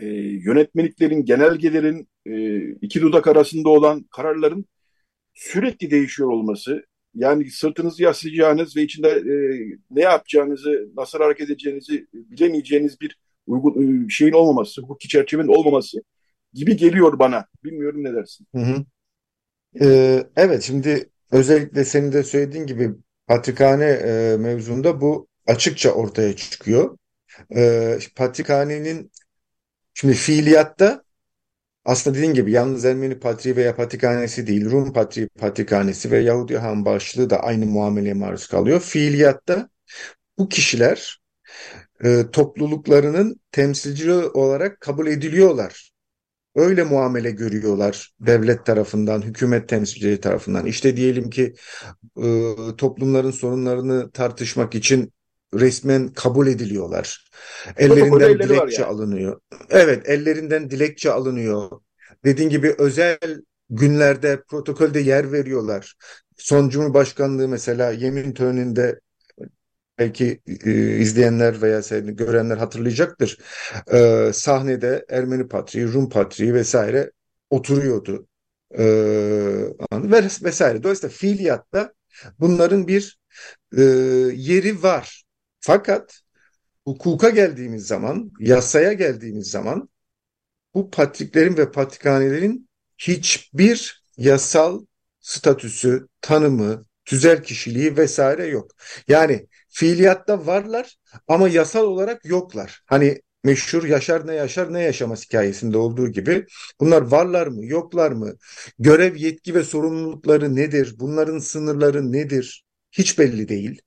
[0.00, 4.64] e, yönetmeliklerin, genelgelerin, e, iki dudak arasında olan kararların
[5.34, 9.34] sürekli değişiyor olması, yani sırtınızı yaslayacağınız ve içinde e,
[9.90, 16.02] ne yapacağınızı, nasıl hareket edeceğinizi bilemeyeceğiniz bir uygun, e, şeyin olmaması, hukuki çerçevenin olmaması
[16.52, 17.46] gibi geliyor bana.
[17.64, 18.46] Bilmiyorum ne dersin?
[18.54, 18.84] Hı hı.
[19.80, 22.90] Ee, evet, şimdi özellikle senin de söylediğin gibi
[23.26, 26.98] patrikhane e, mevzunda bu açıkça ortaya çıkıyor.
[27.56, 29.10] E, patrikhanenin
[29.94, 31.04] Şimdi fiiliyatta
[31.84, 36.84] aslında dediğin gibi yalnız Ermeni Patriği veya Patrikhanesi değil, Rum Patriği Patrikhanesi ve Yahudi Han
[36.84, 38.80] başlığı da aynı muameleye maruz kalıyor.
[38.80, 39.68] Fiiliyatta
[40.38, 41.20] bu kişiler
[42.04, 45.91] e, topluluklarının temsilci olarak kabul ediliyorlar.
[46.56, 50.66] Öyle muamele görüyorlar devlet tarafından, hükümet temsilcileri tarafından.
[50.66, 51.54] İşte diyelim ki
[52.22, 55.12] e, toplumların sorunlarını tartışmak için
[55.54, 57.30] resmen kabul ediliyorlar.
[57.76, 58.90] Ellerinden dilekçe yani.
[58.90, 59.40] alınıyor.
[59.70, 61.70] Evet, ellerinden dilekçe alınıyor.
[62.24, 63.18] Dediğin gibi özel
[63.70, 65.94] günlerde protokolde yer veriyorlar.
[66.36, 69.00] Son Cumhurbaşkanlığı mesela yemin töreninde
[69.98, 73.38] belki e, izleyenler veya görenler hatırlayacaktır.
[73.92, 77.10] E, sahnede Ermeni patriği, Rum patriği vesaire
[77.50, 78.26] oturuyordu.
[78.78, 78.84] E,
[80.44, 80.82] vesaire.
[80.82, 81.92] Dolayısıyla fiiliyatta
[82.40, 83.18] bunların bir
[83.76, 83.82] e,
[84.34, 85.24] yeri var.
[85.60, 86.20] Fakat
[86.84, 89.88] hukuka geldiğimiz zaman, yasaya geldiğimiz zaman
[90.74, 94.84] bu patriklerin ve patrikhanelerin hiçbir yasal
[95.20, 98.70] statüsü, tanımı, tüzel kişiliği vesaire yok.
[99.08, 100.96] Yani fiiliyatta varlar
[101.28, 102.82] ama yasal olarak yoklar.
[102.86, 106.46] Hani meşhur Yaşar ne yaşar ne yaşamaz hikayesinde olduğu gibi
[106.80, 108.34] bunlar varlar mı yoklar mı?
[108.78, 110.94] Görev, yetki ve sorumlulukları nedir?
[110.98, 112.64] Bunların sınırları nedir?
[112.92, 113.82] Hiç belli değil.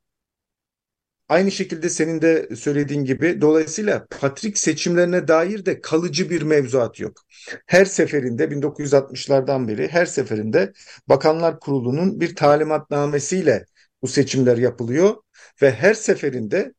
[1.30, 7.22] Aynı şekilde senin de söylediğin gibi dolayısıyla patrik seçimlerine dair de kalıcı bir mevzuat yok.
[7.68, 10.74] Her seferinde 1960'lardan beri her seferinde
[11.08, 13.66] Bakanlar Kurulu'nun bir talimatnamesiyle
[14.02, 15.16] bu seçimler yapılıyor
[15.62, 16.74] ve her seferinde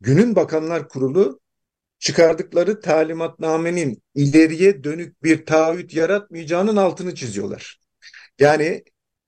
[0.00, 1.40] günün Bakanlar Kurulu
[1.98, 7.80] çıkardıkları talimatnamenin ileriye dönük bir taahhüt yaratmayacağının altını çiziyorlar.
[8.38, 8.84] Yani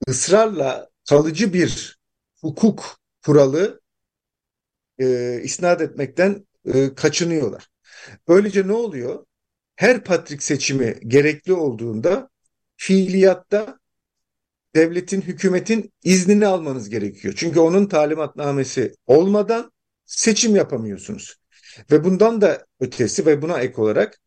[0.09, 1.99] ısrarla kalıcı bir
[2.41, 3.81] hukuk kuralı
[5.01, 7.69] e, isnat etmekten e, kaçınıyorlar.
[8.29, 9.27] Böylece ne oluyor?
[9.77, 12.31] Her patrik seçimi gerekli olduğunda
[12.77, 13.80] fiiliyatta
[14.75, 17.35] devletin, hükümetin iznini almanız gerekiyor.
[17.37, 19.73] Çünkü onun talimatnamesi olmadan
[20.07, 21.37] seçim yapamıyorsunuz.
[21.91, 24.21] Ve bundan da ötesi ve buna ek olarak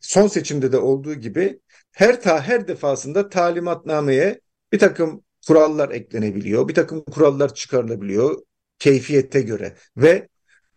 [0.00, 1.60] son seçimde de olduğu gibi
[1.92, 4.40] her ta her defasında talimatnameye
[4.72, 8.42] bir takım kurallar eklenebiliyor, bir takım kurallar çıkarılabiliyor
[8.78, 10.28] keyfiyette göre ve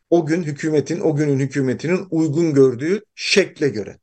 [0.09, 3.99] o gün hükümetin, o günün hükümetinin uygun gördüğü şekle göre.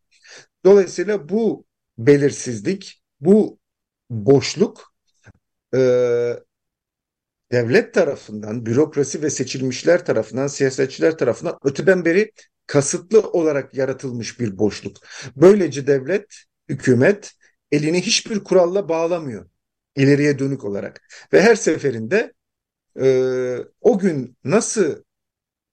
[0.65, 1.65] Dolayısıyla bu
[1.99, 3.59] belirsizlik, bu
[4.11, 4.93] boşluk
[5.75, 5.79] e,
[7.53, 12.33] devlet tarafından, bürokrasi ve seçilmişler tarafından, siyasetçiler tarafından öteden beri
[12.67, 14.97] kasıtlı olarak yaratılmış bir boşluk.
[15.37, 17.33] Böylece devlet, hükümet
[17.73, 19.47] elini hiçbir kuralla bağlamıyor
[19.97, 21.09] ileriye dönük olarak.
[21.33, 22.33] Ve her seferinde
[23.01, 25.03] e, o gün nasıl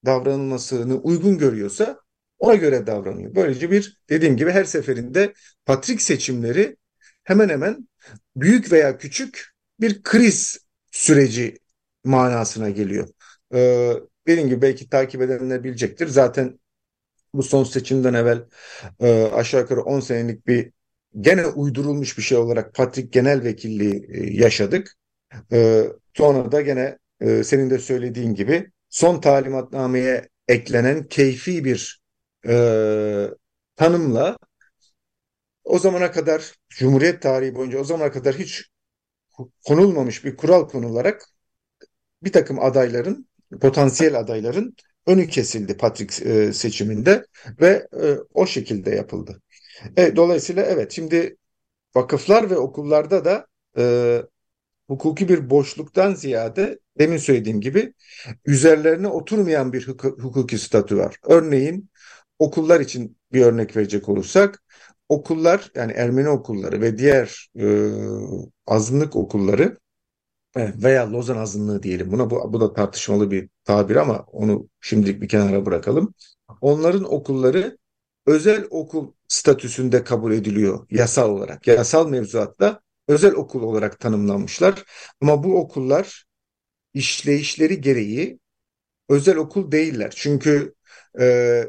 [0.05, 1.99] davranılmasını uygun görüyorsa
[2.39, 3.35] ona göre davranıyor.
[3.35, 5.33] Böylece bir dediğim gibi her seferinde
[5.65, 6.77] patrik seçimleri
[7.23, 7.87] hemen hemen
[8.35, 10.57] büyük veya küçük bir kriz
[10.91, 11.57] süreci
[12.03, 13.09] manasına geliyor.
[13.53, 13.93] Ee,
[14.27, 16.07] dediğim gibi belki takip edenler bilecektir.
[16.07, 16.59] Zaten
[17.33, 18.45] bu son seçimden evvel
[18.99, 20.71] e, aşağı yukarı 10 senelik bir
[21.21, 24.95] gene uydurulmuş bir şey olarak Patrik Genel Vekilliği e, yaşadık.
[25.51, 32.01] E, sonra da gene e, senin de söylediğin gibi son talimatnameye eklenen keyfi bir
[32.47, 32.53] e,
[33.75, 34.37] tanımla
[35.63, 38.69] o zamana kadar Cumhuriyet tarihi boyunca o zamana kadar hiç
[39.67, 41.29] konulmamış bir kural konularak
[42.23, 43.27] bir takım adayların,
[43.61, 44.75] potansiyel adayların
[45.07, 47.25] önü kesildi Patrik e, seçiminde
[47.61, 49.41] ve e, o şekilde yapıldı.
[49.97, 51.37] E, dolayısıyla evet şimdi
[51.95, 54.23] vakıflar ve okullarda da e,
[54.87, 57.93] hukuki bir boşluktan ziyade demin söylediğim gibi
[58.45, 61.15] üzerlerine oturmayan bir hukuki statü var.
[61.23, 61.89] Örneğin
[62.39, 64.63] okullar için bir örnek verecek olursak
[65.09, 67.65] okullar yani Ermeni okulları ve diğer e,
[68.67, 69.77] azınlık okulları
[70.57, 75.27] veya Lozan azınlığı diyelim buna bu, bu da tartışmalı bir tabir ama onu şimdilik bir
[75.29, 76.13] kenara bırakalım.
[76.61, 77.77] Onların okulları
[78.25, 81.67] özel okul statüsünde kabul ediliyor yasal olarak.
[81.67, 84.83] Yasal mevzuatta özel okul olarak tanımlanmışlar.
[85.21, 86.25] Ama bu okullar
[86.93, 88.39] işleyişleri gereği
[89.09, 90.13] özel okul değiller.
[90.15, 90.75] Çünkü
[91.19, 91.63] e,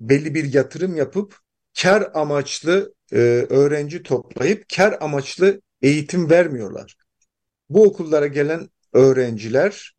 [0.00, 1.38] belli bir yatırım yapıp
[1.82, 3.16] kar amaçlı e,
[3.50, 6.96] öğrenci toplayıp kar amaçlı eğitim vermiyorlar.
[7.68, 9.94] Bu okullara gelen öğrencilerin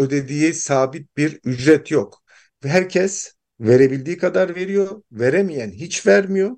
[0.00, 2.22] ödediği sabit bir ücret yok.
[2.62, 6.56] Herkes verebildiği kadar veriyor, veremeyen hiç vermiyor.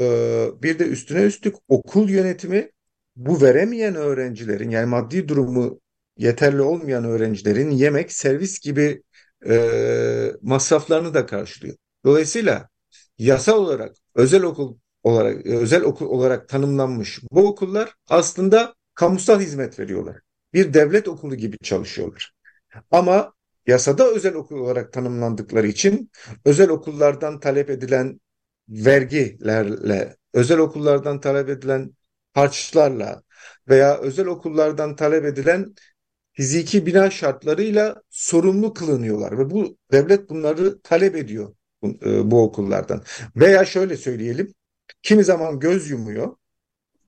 [0.00, 2.70] Ee, bir de üstüne üstlük okul yönetimi
[3.16, 5.80] bu veremeyen öğrencilerin yani maddi durumu
[6.16, 9.02] yeterli olmayan öğrencilerin yemek, servis gibi
[9.48, 11.76] e, masraflarını da karşılıyor.
[12.04, 12.68] Dolayısıyla
[13.18, 20.20] yasal olarak özel okul olarak özel okul olarak tanımlanmış bu okullar aslında kamusal hizmet veriyorlar.
[20.52, 22.32] Bir devlet okulu gibi çalışıyorlar.
[22.90, 23.32] Ama
[23.66, 26.10] yasada özel okul olarak tanımlandıkları için
[26.44, 28.20] özel okullardan talep edilen
[28.68, 31.96] vergilerle, özel okullardan talep edilen
[32.34, 33.22] harçlarla
[33.68, 35.74] veya özel okullardan talep edilen
[36.32, 43.02] fiziki bina şartlarıyla sorumlu kılınıyorlar ve bu devlet bunları talep ediyor bu, e, bu okullardan.
[43.36, 44.54] Veya şöyle söyleyelim,
[45.02, 46.36] kimi zaman göz yumuyor.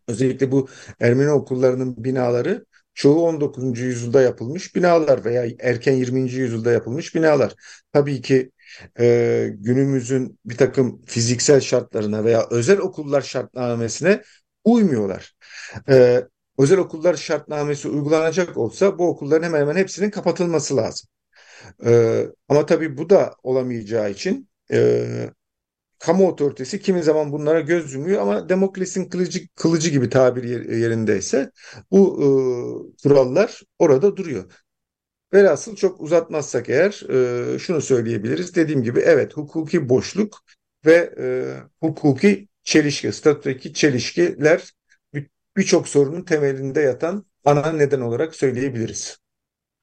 [0.09, 0.69] Özellikle bu
[1.01, 3.85] Ermeni okullarının binaları çoğu 19.
[3.85, 6.21] yüzyılda yapılmış binalar veya erken 20.
[6.33, 7.55] yüzyılda yapılmış binalar.
[7.93, 8.51] Tabii ki
[9.01, 14.23] e, günümüzün bir takım fiziksel şartlarına veya özel okullar şartnamesine
[14.65, 15.35] uymuyorlar.
[15.89, 16.25] E,
[16.59, 21.09] özel okullar şartnamesi uygulanacak olsa bu okulların hemen hemen hepsinin kapatılması lazım.
[21.87, 25.31] E, ama tabii bu da olamayacağı için e,
[25.99, 30.45] kamu otoritesi kimi zaman bunlara göz yumuyor ama demokrasinin kılıcı, kılıcı gibi tabir
[30.77, 31.51] yerindeyse
[31.91, 32.29] bu e,
[33.03, 34.45] kurallar orada duruyor.
[35.35, 37.03] Velhasıl çok uzatmazsak eğer
[37.55, 38.55] e, şunu söyleyebiliriz.
[38.55, 40.39] Dediğim gibi evet hukuki boşluk
[40.87, 41.27] ve e,
[41.81, 44.73] hukuki çelişki, statüdeki çelişkiler
[45.57, 49.19] birçok sorunun temelinde yatan ana neden olarak söyleyebiliriz.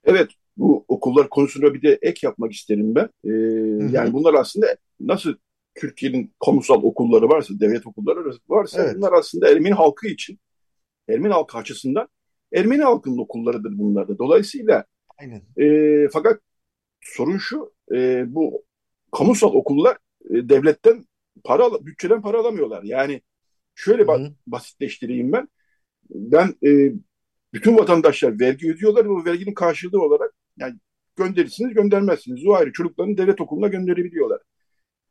[0.04, 3.10] Evet bu okullar konusunda bir de ek yapmak isterim ben.
[3.24, 3.32] Ee,
[3.94, 5.34] yani bunlar aslında nasıl
[5.76, 8.96] Türkiye'nin kamusal okulları varsa, devlet okulları varsa evet.
[8.96, 10.40] bunlar aslında Ermeni halkı için,
[11.10, 12.08] Ermeni halkı açısından
[12.54, 14.18] Ermeni halkının okullarıdır bunlar da.
[14.18, 14.86] Dolayısıyla
[15.18, 15.42] Aynen.
[15.58, 16.42] E, fakat
[17.02, 18.64] sorun şu, e, bu
[19.12, 19.98] kamusal okullar
[20.30, 21.06] e, devletten
[21.44, 22.84] para, bütçeden para alamıyorlar.
[22.84, 23.22] Yani
[23.76, 25.48] şöyle ba- basitleştireyim ben.
[26.10, 26.94] Ben e,
[27.54, 30.76] bütün vatandaşlar vergi ödüyorlar ve bu verginin karşılığı olarak yani
[31.16, 32.48] gönderirsiniz göndermezsiniz.
[32.48, 34.42] O ayrı çocuklarını devlet okuluna gönderebiliyorlar.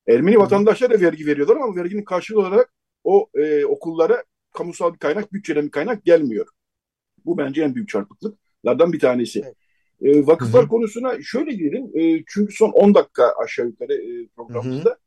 [0.09, 2.73] Ermeni vatandaşlar da vergi veriyorlar ama verginin karşılığı olarak
[3.05, 6.47] o e, okullara kamusal bir kaynak, bütçeden bir kaynak gelmiyor.
[7.25, 9.43] Bu bence en büyük çarpıklıklardan bir tanesi.
[9.45, 9.57] Evet.
[10.17, 10.71] E, vakıflar Hı-hı.
[10.71, 11.91] konusuna şöyle girelim.
[11.95, 14.91] E, çünkü son 10 dakika aşağı yukarı e, programımızda.
[14.91, 14.99] Hı-hı.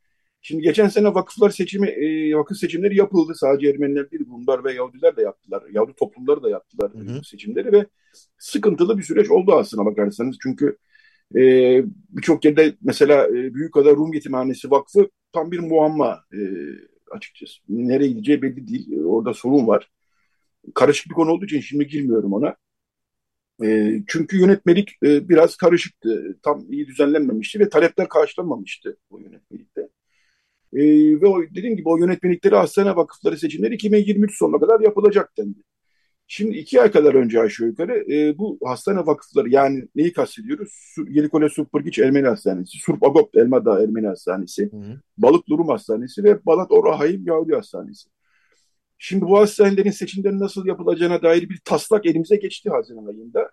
[0.41, 3.33] Şimdi geçen sene vakıflar seçimi, e, vakıf seçimleri yapıldı.
[3.35, 5.63] Sadece Ermeniler değil, Rumlar ve Yahudiler de yaptılar.
[5.71, 7.23] Yahudi toplumları da yaptılar Hı-hı.
[7.23, 7.85] seçimleri ve
[8.37, 10.37] sıkıntılı bir süreç oldu aslında bakarsanız.
[10.43, 10.77] Çünkü
[11.35, 11.41] e,
[12.09, 16.39] birçok yerde mesela e, Büyükada Rum Yetimhanesi Vakfı tam bir muamma e,
[17.11, 17.53] açıkçası.
[17.69, 18.91] Nereye gideceği belli değil.
[18.91, 19.91] E, orada sorun var.
[20.75, 22.55] Karışık bir konu olduğu için şimdi girmiyorum ona.
[23.63, 26.37] E, çünkü yönetmelik e, biraz karışıktı.
[26.43, 29.81] Tam iyi düzenlenmemişti ve talepler karşılanmamıştı bu yönetmelikte.
[30.73, 30.81] E,
[31.21, 35.59] ve o, dediğim gibi o yönetmelikleri hastane vakıfları seçimleri 2023 sonuna kadar yapılacak dendi.
[36.31, 40.95] Şimdi iki ay kadar önce aşağı yukarı e, bu hastane vakıfları yani neyi kastediyoruz?
[41.09, 44.77] Yelikole Supırgiç Ermeni Hastanesi, Surp Agop Elmadağ Ermeni Hastanesi, hı
[45.23, 45.67] hı.
[45.67, 48.09] Hastanesi ve Balat Orahayim Yahudi Hastanesi.
[48.97, 53.51] Şimdi bu hastanelerin seçimleri nasıl yapılacağına dair bir taslak elimize geçti Haziran ayında.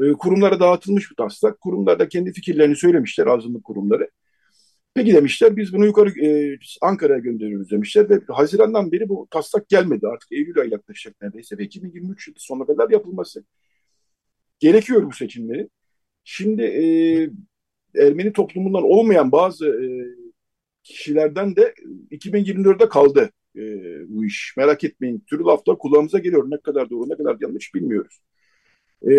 [0.00, 1.60] E, kurumlara dağıtılmış bu taslak.
[1.60, 4.10] Kurumlar da kendi fikirlerini söylemişler azınlık kurumları.
[4.94, 10.06] Peki demişler biz bunu yukarı e, Ankara'ya gönderiyoruz demişler ve Haziran'dan beri bu taslak gelmedi
[10.06, 13.44] artık Eylül ayı yaklaşacak neredeyse ve 2023 yılı sonuna kadar yapılması.
[14.58, 15.68] Gerekiyor bu seçimleri.
[16.24, 16.84] Şimdi e,
[18.06, 19.86] Ermeni toplumundan olmayan bazı e,
[20.82, 21.74] kişilerden de
[22.10, 23.60] 2024'de kaldı e,
[24.08, 24.54] bu iş.
[24.56, 25.24] Merak etmeyin.
[25.30, 26.50] Türlü laflar kulağımıza geliyor.
[26.50, 28.20] Ne kadar doğru ne kadar yanlış bilmiyoruz.
[29.02, 29.12] E,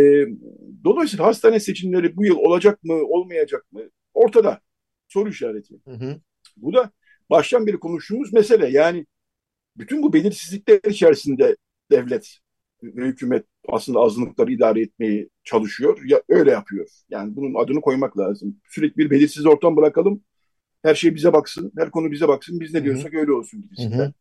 [0.84, 3.82] dolayısıyla hastane seçimleri bu yıl olacak mı olmayacak mı
[4.14, 4.62] ortada.
[5.16, 5.76] Soru işareti.
[5.88, 6.22] Hı hı.
[6.58, 6.92] Bu da
[7.30, 8.70] baştan beri konuştuğumuz mesele.
[8.70, 9.06] Yani
[9.78, 11.56] bütün bu belirsizlikler içerisinde
[11.92, 12.38] devlet
[12.84, 16.02] ve hükümet aslında azınlıkları idare etmeyi çalışıyor.
[16.06, 16.88] Ya öyle yapıyor.
[17.10, 18.58] Yani bunun adını koymak lazım.
[18.70, 20.24] Sürekli bir belirsiz ortam bırakalım.
[20.84, 21.72] Her şey bize baksın.
[21.78, 22.60] Her konu bize baksın.
[22.60, 23.22] Biz ne diyorsak Hı-hı.
[23.22, 24.14] öyle olsun gibisinden.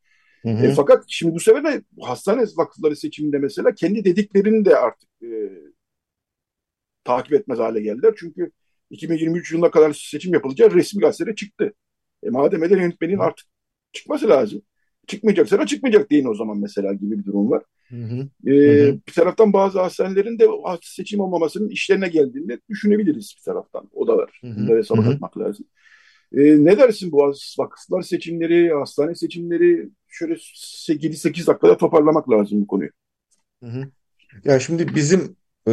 [0.43, 0.67] Hı hı.
[0.67, 5.29] E, fakat şimdi bu sefer de hastane vakıfları seçiminde mesela kendi dediklerini de artık e,
[7.05, 8.15] takip etmez hale geldiler.
[8.17, 8.51] Çünkü
[8.95, 11.73] 2023 yılına kadar seçim yapılacağı resmi gazetede çıktı.
[12.23, 13.47] E, madem eder yönetmenin artık
[13.93, 14.63] çıkması lazım.
[15.07, 17.63] Çıkmayacaksa da çıkmayacak deyin o zaman mesela gibi bir durum var.
[17.89, 18.29] Hı hı.
[18.47, 18.99] Ee, hı hı.
[19.09, 20.49] Bir taraftan bazı hastanelerin de
[20.83, 23.91] seçim olmamasının işlerine geldiğini düşünebiliriz bir taraftan.
[23.93, 24.41] O da var.
[24.43, 25.67] Bunları hesaba katmak lazım.
[26.33, 30.35] Ee, ne dersin bu vakıflar seçimleri, hastane seçimleri şöyle
[30.89, 32.91] 7-8 dakikada toparlamak lazım bu konuyu.
[33.63, 33.91] Hı hı.
[34.45, 35.37] Ya şimdi bizim
[35.69, 35.73] e,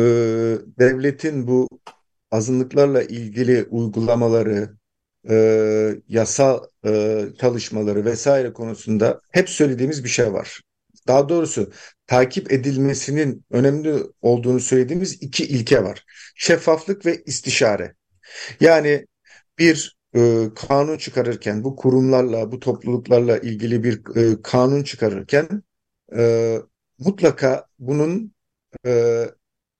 [0.79, 1.67] devletin bu
[2.31, 4.75] azınlıklarla ilgili uygulamaları,
[5.29, 10.61] e, yasal e, çalışmaları vesaire konusunda hep söylediğimiz bir şey var.
[11.07, 11.71] Daha doğrusu
[12.07, 16.05] takip edilmesinin önemli olduğunu söylediğimiz iki ilke var.
[16.35, 17.95] Şeffaflık ve istişare.
[18.59, 19.07] Yani
[19.59, 25.63] bir e, kanun çıkarırken, bu kurumlarla, bu topluluklarla ilgili bir e, kanun çıkarırken
[26.17, 26.57] e,
[26.99, 28.33] mutlaka bunun
[28.85, 29.25] e,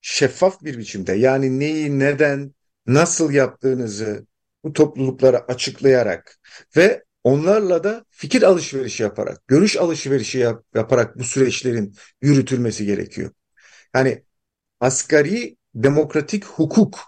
[0.02, 2.54] şeffaf bir biçimde yani neyi neden
[2.88, 4.28] nasıl yaptığınızı
[4.64, 6.40] bu topluluklara açıklayarak
[6.78, 13.32] ve onlarla da fikir alışverişi yaparak, görüş alışverişi yap, yaparak bu süreçlerin yürütülmesi gerekiyor.
[13.96, 14.24] Yani
[14.80, 17.00] asgari demokratik hukuk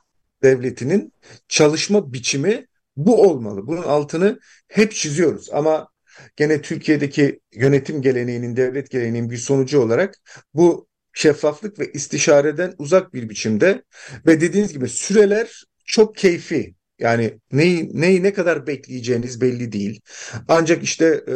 [0.44, 1.14] devletinin
[1.48, 2.68] çalışma biçimi
[2.98, 3.68] bu olmalı.
[3.68, 5.90] Bunun altını hep çiziyoruz ama
[6.36, 10.16] gene Türkiye'deki yönetim geleneğinin, devlet geleneğinin bir sonucu olarak
[10.54, 13.84] bu şeffaflık ve istişareden uzak bir biçimde
[14.26, 16.76] ve dediğiniz gibi süreler çok keyfi.
[17.00, 20.02] Yani neyi, neyi ne kadar bekleyeceğiniz belli değil.
[20.48, 21.36] Ancak işte e,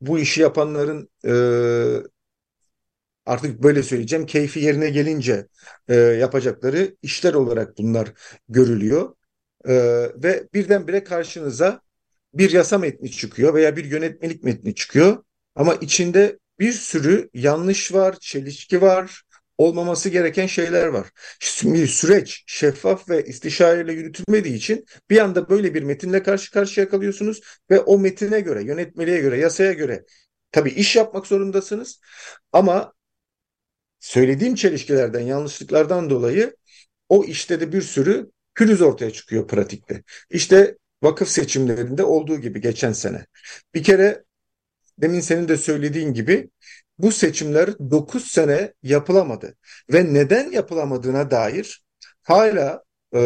[0.00, 1.32] bu işi yapanların e,
[3.26, 5.46] artık böyle söyleyeceğim keyfi yerine gelince
[5.88, 8.12] e, yapacakları işler olarak bunlar
[8.48, 9.14] görülüyor.
[9.64, 9.74] E,
[10.22, 11.80] ve birdenbire karşınıza
[12.34, 15.24] bir yasa metni çıkıyor veya bir yönetmelik metni çıkıyor.
[15.54, 19.22] Ama içinde bir sürü yanlış var, çelişki var,
[19.58, 21.10] olmaması gereken şeyler var.
[21.40, 27.40] Şimdi süreç şeffaf ve istişareyle yürütülmediği için bir anda böyle bir metinle karşı karşıya kalıyorsunuz
[27.70, 30.04] ve o metine göre, yönetmeliğe göre, yasaya göre
[30.52, 32.00] tabii iş yapmak zorundasınız
[32.52, 32.92] ama
[34.00, 36.56] söylediğim çelişkilerden, yanlışlıklardan dolayı
[37.08, 40.02] o işte de bir sürü pürüz ortaya çıkıyor pratikte.
[40.30, 43.26] İşte vakıf seçimlerinde olduğu gibi geçen sene.
[43.74, 44.24] Bir kere
[44.98, 46.50] demin senin de söylediğin gibi
[46.98, 49.56] bu seçimler 9 sene yapılamadı
[49.92, 51.84] ve neden yapılamadığına dair
[52.22, 52.82] hala
[53.14, 53.20] e,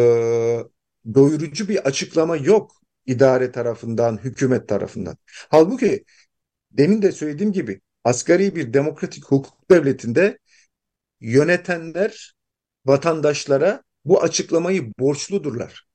[1.13, 2.71] doyurucu bir açıklama yok
[3.05, 5.17] idare tarafından, hükümet tarafından.
[5.49, 6.05] Halbuki
[6.71, 10.39] demin de söylediğim gibi asgari bir demokratik hukuk devletinde
[11.21, 12.35] yönetenler
[12.85, 15.88] vatandaşlara bu açıklamayı borçludurlar.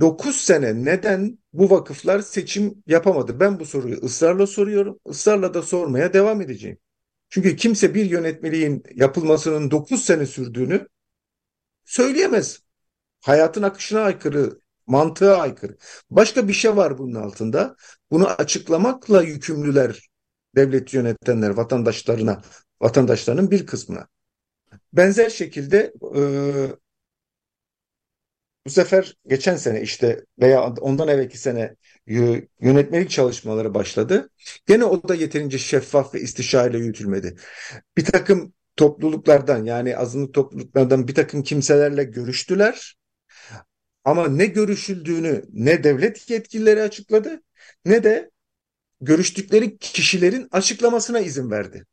[0.00, 3.40] 9 sene neden bu vakıflar seçim yapamadı?
[3.40, 4.98] Ben bu soruyu ısrarla soruyorum.
[5.10, 6.78] Israrla da sormaya devam edeceğim.
[7.28, 10.88] Çünkü kimse bir yönetmeliğin yapılmasının 9 sene sürdüğünü
[11.84, 12.62] söyleyemez.
[13.20, 15.76] Hayatın akışına aykırı, mantığa aykırı.
[16.10, 17.76] Başka bir şey var bunun altında.
[18.10, 20.08] Bunu açıklamakla yükümlüler
[20.56, 22.42] devlet yönetenler vatandaşlarına,
[22.80, 24.08] vatandaşlarının bir kısmına.
[24.92, 26.22] Benzer şekilde e,
[28.70, 31.76] bu sefer geçen sene işte veya ondan evvelki sene
[32.60, 34.30] yönetmelik çalışmaları başladı.
[34.66, 37.36] Gene o da yeterince şeffaf ve istişareyle yürütülmedi.
[37.96, 42.96] Bir takım topluluklardan yani azınlık topluluklardan bir takım kimselerle görüştüler.
[44.04, 47.42] Ama ne görüşüldüğünü ne devlet yetkilileri açıkladı
[47.84, 48.30] ne de
[49.00, 51.86] görüştükleri kişilerin açıklamasına izin verdi.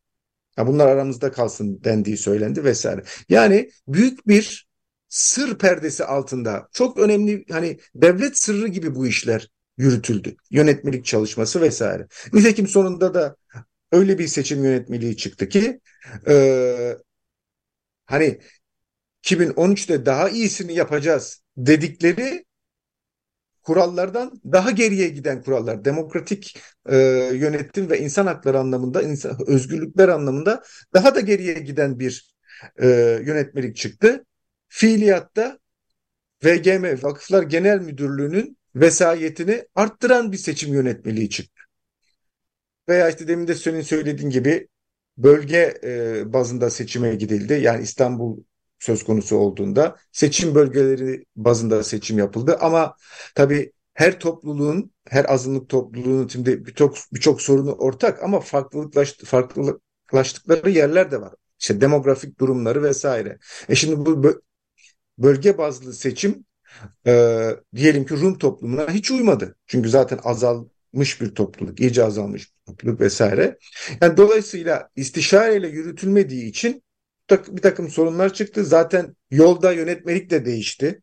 [0.57, 3.03] Ya bunlar aramızda kalsın dendiği söylendi vesaire.
[3.29, 4.66] Yani büyük bir
[5.09, 10.35] sır perdesi altında çok önemli hani devlet sırrı gibi bu işler yürütüldü.
[10.51, 12.07] Yönetmelik çalışması vesaire.
[12.33, 13.35] Nitekim sonunda da
[13.91, 15.79] öyle bir seçim yönetmeliği çıktı ki
[16.27, 16.97] e,
[18.05, 18.39] hani
[19.23, 22.45] 2013'te daha iyisini yapacağız dedikleri
[23.63, 25.85] kurallardan daha geriye giden kurallar.
[25.85, 26.97] Demokratik e,
[27.33, 32.33] yönetim ve insan hakları anlamında, insan, özgürlükler anlamında daha da geriye giden bir
[32.81, 32.87] e,
[33.25, 34.25] yönetmelik çıktı
[34.67, 35.59] fiiliyatta
[36.45, 41.61] VGM Vakıflar Genel Müdürlüğü'nün vesayetini arttıran bir seçim yönetmeliği çıktı.
[42.89, 44.67] Veya işte demin de senin söylediğin gibi
[45.17, 47.53] bölge e, bazında seçime gidildi.
[47.53, 48.37] Yani İstanbul
[48.79, 52.57] söz konusu olduğunda seçim bölgeleri bazında seçim yapıldı.
[52.61, 52.95] Ama
[53.35, 61.11] tabii her topluluğun, her azınlık topluluğunun şimdi birçok birçok sorunu ortak ama farklılıklaş, farklılaştıkları yerler
[61.11, 61.33] de var.
[61.59, 63.37] İşte demografik durumları vesaire.
[63.69, 64.41] E şimdi bu
[65.17, 66.45] bölge bazlı seçim
[67.07, 69.55] e, diyelim ki Rum toplumuna hiç uymadı.
[69.67, 73.57] Çünkü zaten azalmış bir topluluk, iyice azalmış bir topluluk vesaire.
[74.01, 76.83] Yani dolayısıyla istişareyle yürütülmediği için
[77.29, 78.65] bir takım sorunlar çıktı.
[78.65, 81.01] Zaten yolda yönetmelik de değişti.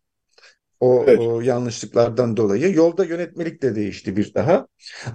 [0.81, 1.19] O, evet.
[1.19, 2.75] o yanlışlıklardan dolayı.
[2.75, 4.67] Yolda yönetmelik de değişti bir daha.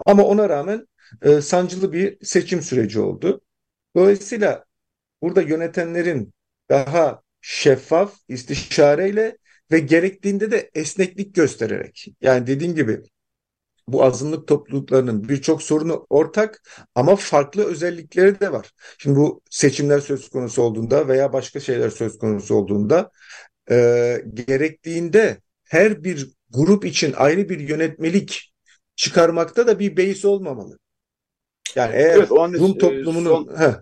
[0.06, 0.88] Ama ona rağmen
[1.22, 3.41] e, sancılı bir seçim süreci oldu.
[3.95, 4.66] Dolayısıyla
[5.22, 6.34] burada yönetenlerin
[6.70, 9.37] daha şeffaf, istişareyle
[9.71, 12.07] ve gerektiğinde de esneklik göstererek.
[12.21, 13.01] Yani dediğim gibi
[13.87, 16.61] bu azınlık topluluklarının birçok sorunu ortak
[16.95, 18.71] ama farklı özellikleri de var.
[18.97, 23.11] Şimdi bu seçimler söz konusu olduğunda veya başka şeyler söz konusu olduğunda
[23.71, 28.53] e, gerektiğinde her bir grup için ayrı bir yönetmelik
[28.95, 30.79] çıkarmakta da bir beis olmamalı.
[31.76, 33.76] Yani eğer evet, o Rum toplumunun son, he,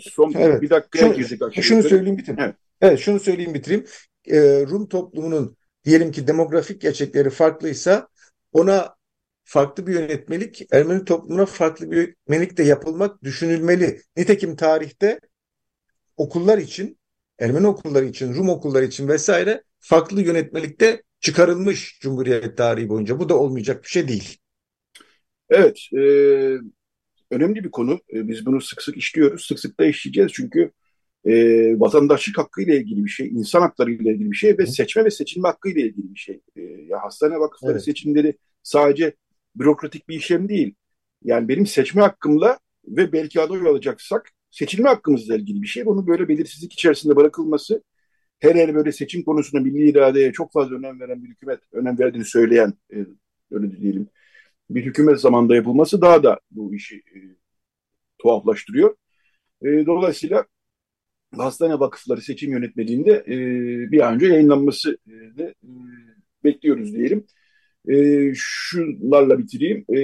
[0.00, 1.62] son evet, bir dakikaya girdik.
[1.62, 2.40] Şunu söyleyeyim bitireyim.
[2.40, 2.54] Evet.
[2.80, 3.86] Evet şunu söyleyeyim bitireyim.
[4.26, 8.08] Ee, Rum toplumunun diyelim ki demografik gerçekleri farklıysa
[8.52, 8.96] ona
[9.44, 14.02] farklı bir yönetmelik, Ermeni toplumuna farklı bir yönetmelik de yapılmak düşünülmeli.
[14.16, 15.20] Nitekim tarihte
[16.16, 16.98] okullar için,
[17.38, 23.18] Ermeni okulları için, Rum okulları için vesaire farklı yönetmelikte çıkarılmış Cumhuriyet tarihi boyunca.
[23.18, 24.38] Bu da olmayacak bir şey değil.
[25.50, 26.00] Evet, e,
[27.30, 28.00] önemli bir konu.
[28.12, 29.46] E, biz bunu sık sık işliyoruz.
[29.46, 30.72] Sık sık da işleyeceğiz çünkü
[31.24, 31.34] e,
[31.80, 35.10] vatandaşlık hakkı ile ilgili bir şey, insan hakları ile ilgili bir şey ve seçme ve
[35.10, 36.40] seçilme hakkı ile ilgili bir şey.
[36.56, 37.84] E, ya hastane vakıfları evet.
[37.84, 39.14] seçimleri sadece
[39.56, 40.74] bürokratik bir işlem değil.
[41.24, 45.86] Yani benim seçme hakkımla ve belki aday olacaksak seçilme hakkımızla ilgili bir şey.
[45.86, 47.82] Bunun böyle belirsizlik içerisinde bırakılması
[48.40, 52.24] her her böyle seçim konusunda milli iradeye çok fazla önem veren bir hükümet, önem verdiğini
[52.24, 52.96] söyleyen e,
[53.50, 54.08] öyle diyelim
[54.70, 57.18] bir hükümet zamanında yapılması daha da bu işi e,
[58.18, 58.96] tuhaflaştırıyor.
[59.62, 60.46] E, dolayısıyla
[61.36, 63.36] hastane vakıfları seçim yönetmeliğinde e,
[63.92, 65.54] bir an önce yayınlanması e, e,
[66.44, 67.26] bekliyoruz diyelim.
[67.88, 69.84] E, şunlarla bitireyim.
[69.88, 70.00] E,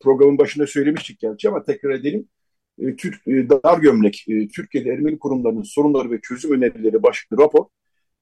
[0.00, 2.28] programın başında söylemiştik gerçi ama tekrar edelim.
[2.78, 7.64] E, Türk e, Dar Gömlek, e, Türkiye'de Ermeni kurumlarının sorunları ve çözüm önerileri başlıklı rapor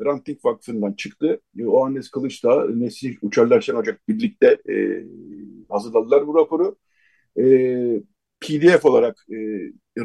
[0.05, 1.41] Ranting Vakfı'ndan çıktı.
[1.59, 5.05] E, o Annes Kılıçdağ, Nesih Uçarlar Şen Ocak birlikte e,
[5.69, 6.77] hazırladılar bu raporu.
[7.39, 7.45] E,
[8.41, 9.37] PDF olarak e,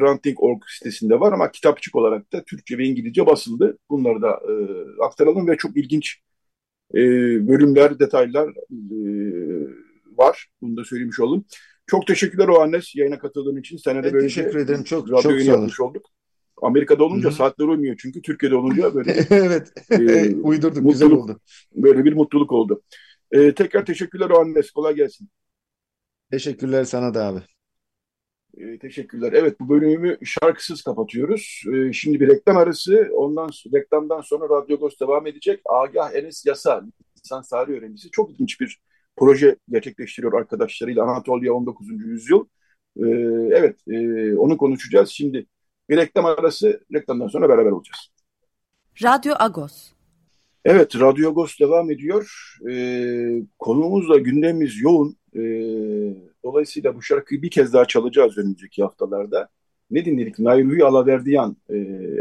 [0.00, 3.78] Ranting.org sitesinde var ama kitapçık olarak da Türkçe ve İngilizce basıldı.
[3.90, 4.52] Bunları da e,
[5.04, 6.20] aktaralım ve çok ilginç
[6.94, 6.98] e,
[7.48, 8.98] bölümler, detaylar e,
[10.16, 10.46] var.
[10.60, 11.44] Bunu da söylemiş oldum.
[11.86, 13.76] Çok teşekkürler o Annes yayına katıldığın için.
[13.76, 14.84] Sana da böyle teşekkür ederim.
[14.84, 16.15] Çok çok sağ yapmış olduk.
[16.62, 17.36] Amerika'da olunca Hı-hı.
[17.36, 21.40] saatler uymuyor çünkü Türkiye'de olunca böyle evet e, uydurduk mutluluk, güzel oldu.
[21.74, 22.82] Böyle bir mutluluk oldu.
[23.32, 25.28] E, tekrar teşekkürler o Annes kolay gelsin.
[26.30, 27.40] Teşekkürler sana da abi.
[28.56, 29.32] E, teşekkürler.
[29.32, 31.62] Evet bu bölümü şarkısız kapatıyoruz.
[31.74, 33.08] E, şimdi bir reklam arası.
[33.14, 35.60] Ondan reklamdan sonra Radyo Ghost devam edecek.
[35.64, 36.84] Agah Enes Yasa,
[37.24, 38.10] lisans tarih öğrencisi.
[38.10, 38.80] Çok ilginç bir
[39.16, 41.88] proje gerçekleştiriyor arkadaşlarıyla Anatolia 19.
[41.88, 42.46] yüzyıl.
[42.96, 43.06] E,
[43.50, 45.08] evet e, onu konuşacağız.
[45.08, 45.46] Şimdi
[45.88, 46.80] bir reklam arası.
[46.94, 48.10] Reklamdan sonra beraber olacağız.
[49.02, 49.92] Radyo Agos.
[50.64, 52.56] Evet, Radyo Agos devam ediyor.
[52.70, 55.16] Ee, konuğumuzla gündemimiz yoğun.
[55.34, 55.40] Ee,
[56.44, 59.48] dolayısıyla bu şarkıyı bir kez daha çalacağız önümüzdeki haftalarda.
[59.90, 60.38] Ne dinledik?
[60.38, 61.76] Nayruhi Alaverdiyan, e,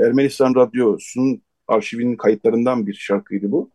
[0.05, 3.71] Ermenistan Radyosu'nun arşivinin kayıtlarından bir şarkıydı bu.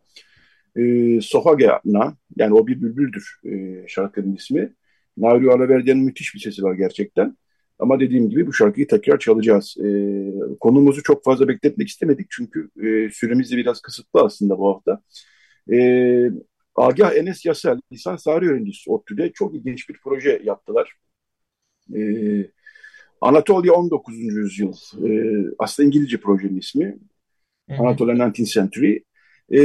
[0.75, 4.73] E, Sofagana, yani o bir bülbüldür e, şarkının ismi.
[5.17, 7.37] Nayruhi Alaverdiyan'ın müthiş bir sesi var gerçekten.
[7.81, 9.77] Ama dediğim gibi bu şarkıyı tekrar çalacağız.
[9.79, 9.87] E,
[10.59, 15.01] konumuzu çok fazla bekletmek istemedik çünkü e, süremiz de biraz kısıtlı aslında bu hafta.
[15.73, 15.77] E,
[16.75, 20.95] Agah Enes Yasel, lisans tarih öğrencisi ODTÜ'de çok ilginç bir proje yaptılar.
[21.95, 22.01] E,
[23.21, 24.15] Anatolia 19.
[24.17, 24.73] yüzyıl,
[25.07, 26.97] e, aslında İngilizce projenin ismi.
[27.69, 28.99] Anatolia 19th Century.
[29.53, 29.59] E,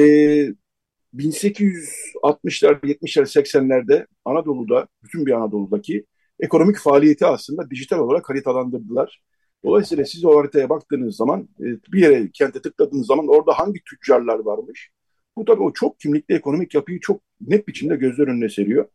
[1.14, 6.04] 1860'lar, 70'ler, 80'lerde Anadolu'da, bütün bir Anadolu'daki
[6.40, 9.22] ekonomik faaliyeti aslında dijital olarak haritalandırdılar.
[9.64, 14.38] Dolayısıyla siz o haritaya baktığınız zaman e, bir yere kente tıkladığınız zaman orada hangi tüccarlar
[14.38, 14.90] varmış?
[15.36, 18.86] Bu tabii o çok kimlikli ekonomik yapıyı çok net biçimde gözler önüne seriyor.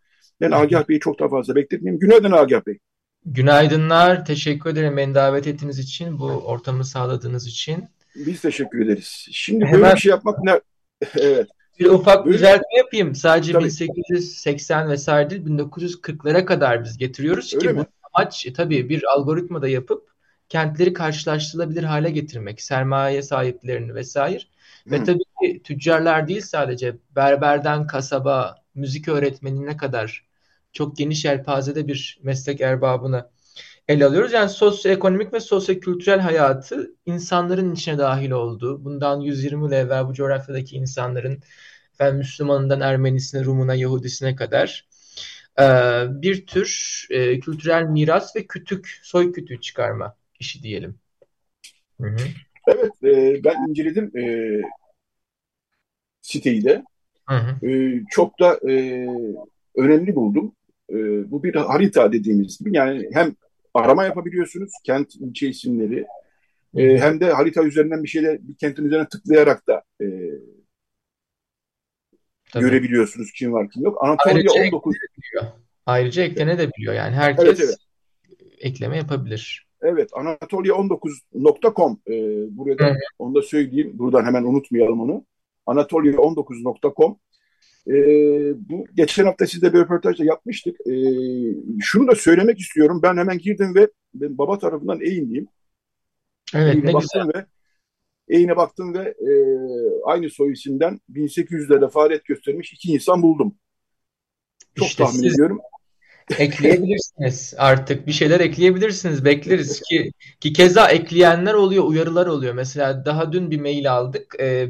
[0.41, 1.99] Ben Agah Bey'i çok daha fazla bekletmeyeyim.
[1.99, 2.79] Günaydın Agah Bey.
[3.25, 4.25] Günaydınlar.
[4.25, 7.83] Teşekkür ederim beni davet ettiğiniz için, bu ortamı sağladığınız için.
[8.15, 9.27] Biz teşekkür ederiz.
[9.31, 9.81] Şimdi Hemen...
[9.81, 10.59] böyle bir şey yapmak ne?
[11.19, 11.47] evet.
[11.79, 13.15] Bir ufak düzeltme yapayım.
[13.15, 13.63] Sadece tabii.
[13.63, 17.79] 1880 vesaire değil 1940'lara kadar biz getiriyoruz Öyle ki mi?
[17.79, 20.11] bu amaç e, tabii bir algoritma da yapıp
[20.49, 24.43] kentleri karşılaştırılabilir hale getirmek, sermaye sahiplerini vesaire.
[24.85, 24.91] Hı.
[24.91, 30.25] Ve tabii ki tüccarlar değil sadece berberden kasaba, müzik öğretmenine kadar
[30.73, 33.29] çok geniş yelpazede bir meslek erbabını
[33.91, 34.33] ele alıyoruz.
[34.33, 40.75] Yani sosyoekonomik ve sosyokültürel hayatı insanların içine dahil olduğu, bundan 120 yıl evvel bu coğrafyadaki
[40.75, 41.39] insanların
[41.99, 44.87] ben Müslümanından Ermenisine, Rumuna, Yahudisine kadar
[45.59, 45.63] e,
[46.21, 50.95] bir tür e, kültürel miras ve kütük, soy kütüğü çıkarma işi diyelim.
[52.01, 52.17] Hı hı.
[52.67, 54.23] Evet, e, ben inceledim e,
[56.21, 56.83] siteyi de.
[57.29, 57.67] Hı hı.
[57.67, 59.07] E, çok da e,
[59.75, 60.55] önemli buldum.
[60.89, 60.95] E,
[61.31, 63.35] bu bir harita dediğimiz gibi yani hem
[63.73, 66.05] arama yapabiliyorsunuz kent ilçe isimleri
[66.75, 70.05] e, hem de harita üzerinden bir şeyler bir kentin üzerine tıklayarak da e,
[72.51, 72.63] Tabii.
[72.63, 74.03] görebiliyorsunuz kim var kim yok.
[74.03, 74.95] Anatolia Ayrıca 19
[75.85, 77.77] Ayrıca eklenebiliyor yani herkes evet, evet.
[78.59, 79.67] ekleme yapabilir.
[79.81, 82.13] Evet Anatolia19.com e,
[82.57, 82.97] burada evet.
[83.19, 85.25] onu da söyleyeyim buradan hemen unutmayalım onu.
[85.67, 87.19] Anatolia19.com
[87.87, 87.93] e,
[88.69, 90.75] bu geçen hafta sizde bir röportajda yapmıştık.
[90.87, 90.93] E,
[91.81, 92.99] şunu da söylemek istiyorum.
[93.03, 95.47] Ben hemen girdim ve ben baba tarafından eğinliyim.
[96.55, 97.27] Evet Eğine ne güzel.
[97.35, 97.45] Ve,
[98.27, 99.31] eğine baktım ve e,
[100.05, 103.55] aynı soy isimden 1800'lerde faaliyet göstermiş iki insan buldum.
[104.75, 105.33] Çok işte tahmin siz...
[105.33, 105.59] ediyorum.
[106.39, 113.31] ekleyebilirsiniz artık bir şeyler ekleyebilirsiniz bekleriz ki ki keza ekleyenler oluyor uyarılar oluyor mesela daha
[113.31, 114.69] dün bir mail aldık ee,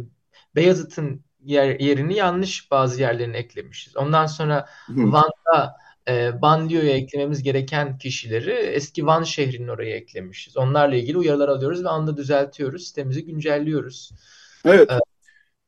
[0.56, 5.76] Beyazıt'ın yer, yerini yanlış bazı yerlerini eklemişiz ondan sonra Van'da
[6.08, 10.58] e, banliyoya eklememiz gereken kişileri eski Van şehrinin oraya eklemişiz.
[10.58, 12.88] Onlarla ilgili uyarılar alıyoruz ve anda düzeltiyoruz.
[12.88, 14.12] Sitemizi güncelliyoruz.
[14.66, 14.92] Evet.
[14.92, 15.00] Ee,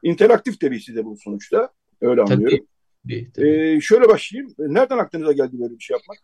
[0.03, 1.69] İnteraktif derisi de bu sonuçta.
[2.01, 2.67] Öyle anlıyorum.
[3.03, 3.47] Tabii, tabii.
[3.47, 4.53] Ee, şöyle başlayayım.
[4.57, 6.17] Nereden aklınıza geldi böyle bir şey yapmak?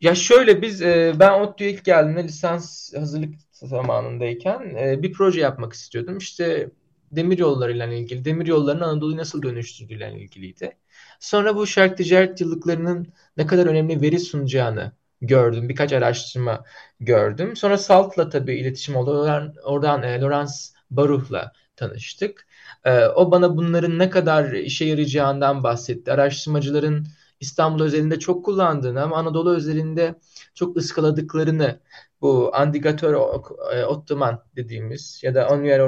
[0.00, 5.72] Ya şöyle biz e, ben ODTÜ'ye ilk geldiğimde lisans hazırlık zamanındayken e, bir proje yapmak
[5.72, 6.18] istiyordum.
[6.18, 6.70] İşte
[7.12, 10.76] demir yollarıyla ilgili, demir yollarının Anadolu'yu nasıl dönüştürdüğüyle ilgiliydi.
[11.20, 15.68] Sonra bu şark ticaret yıllıklarının ne kadar önemli veri sunacağını gördüm.
[15.68, 16.64] Birkaç araştırma
[17.00, 17.56] gördüm.
[17.56, 19.10] Sonra SALT'la tabii iletişim oldu.
[19.20, 20.52] Oradan, oradan e, Lawrence
[20.90, 22.46] Baruch'la tanıştık.
[22.84, 26.12] E, o bana bunların ne kadar işe yarayacağından bahsetti.
[26.12, 27.06] Araştırmacıların
[27.40, 30.14] İstanbul özelinde çok kullandığını ama Anadolu özelinde
[30.54, 31.80] çok ıskaladıklarını
[32.20, 33.14] bu Andigatör
[33.72, 35.80] e, Ottoman dediğimiz ya da Annuel,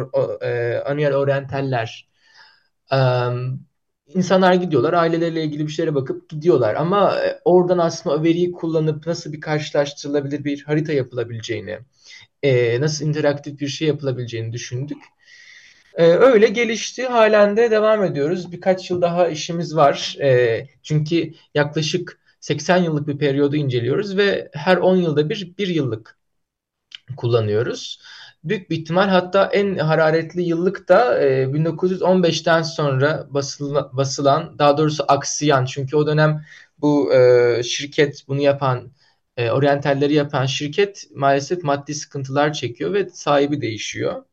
[0.43, 2.09] e, Annuel Orientaller
[2.93, 3.61] um,
[4.15, 9.07] insanlar gidiyorlar aileleriyle ilgili bir şeylere bakıp gidiyorlar ama e, oradan aslında o veriyi kullanıp
[9.07, 11.79] nasıl bir karşılaştırılabilir bir harita yapılabileceğini
[12.81, 14.99] nasıl interaktif bir şey yapılabileceğini düşündük.
[15.95, 17.07] E, öyle gelişti.
[17.07, 18.53] Halen de devam ediyoruz.
[18.53, 20.17] Birkaç yıl daha işimiz var.
[20.21, 26.19] E, çünkü yaklaşık 80 yıllık bir periyodu inceliyoruz ve her 10 yılda bir bir yıllık
[27.17, 28.01] kullanıyoruz.
[28.45, 35.05] Büyük bir ihtimal hatta en hararetli yıllık da e, 1915'ten sonra basılan, basılan daha doğrusu
[35.09, 36.45] aksayan çünkü o dönem
[36.79, 38.93] bu e, şirket bunu yapan
[39.37, 44.25] e, oryantalleri yapan şirket maalesef maddi sıkıntılar çekiyor ve sahibi değişiyor.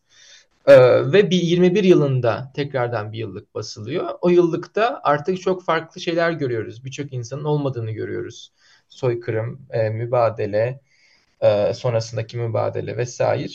[0.68, 4.10] Ee, ve bir 21 yılında tekrardan bir yıllık basılıyor.
[4.22, 6.86] O yıllıkta artık çok farklı şeyler görüyoruz.
[6.86, 8.54] Birçok insanın olmadığını görüyoruz.
[8.90, 10.82] Soykırım, e, mübadele,
[11.42, 13.54] e, sonrasındaki mübadele vesaire.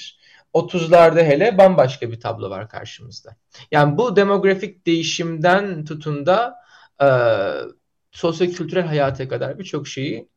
[0.54, 3.36] 30'larda hele bambaşka bir tablo var karşımızda.
[3.72, 6.54] Yani bu demografik değişimden tutun da
[7.02, 7.08] e,
[8.12, 10.28] sosyo-kültürel hayata kadar birçok şeyi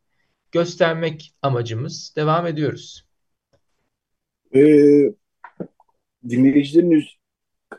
[0.52, 2.12] göstermek amacımız.
[2.16, 3.06] Devam ediyoruz.
[4.54, 5.14] Ee,
[6.28, 7.04] dinleyicilerin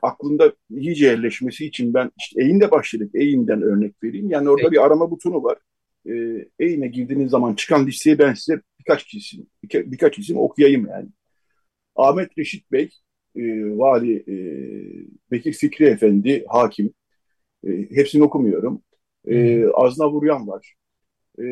[0.01, 3.11] aklında iyice yerleşmesi için ben işte Eğin'de başladık.
[3.13, 4.29] Eğin'den örnek vereyim.
[4.29, 4.71] Yani orada evet.
[4.71, 5.57] bir arama butonu var.
[6.09, 11.07] Ee, Eğin'e girdiğiniz zaman çıkan listeye ben size birkaç isim, birka, birkaç isim okuyayım yani.
[11.95, 12.89] Ahmet Reşit Bey,
[13.35, 13.41] e,
[13.77, 14.35] Vali e,
[15.31, 16.93] Bekir Fikri Efendi, hakim.
[17.67, 18.81] E, hepsini okumuyorum.
[19.27, 20.75] E, Azna Vuryan var.
[21.39, 21.43] E,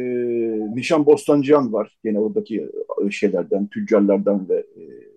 [0.75, 1.97] Nişan Bostancıyan var.
[2.03, 2.69] Yine oradaki
[3.11, 5.12] şeylerden, tüccarlardan ve e,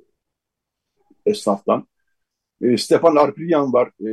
[1.26, 1.86] esnaftan.
[2.62, 3.90] E, Stefan Arpilyan var.
[4.06, 4.10] E,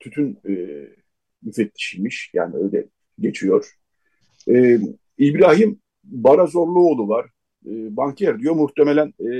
[0.00, 0.54] tütün e,
[1.42, 2.30] müfettişiymiş.
[2.34, 2.86] Yani öyle
[3.18, 3.74] geçiyor.
[4.48, 4.78] E,
[5.18, 7.26] İbrahim Barazorluoğlu var.
[7.66, 8.54] E, banker diyor.
[8.54, 9.30] Muhtemelen e,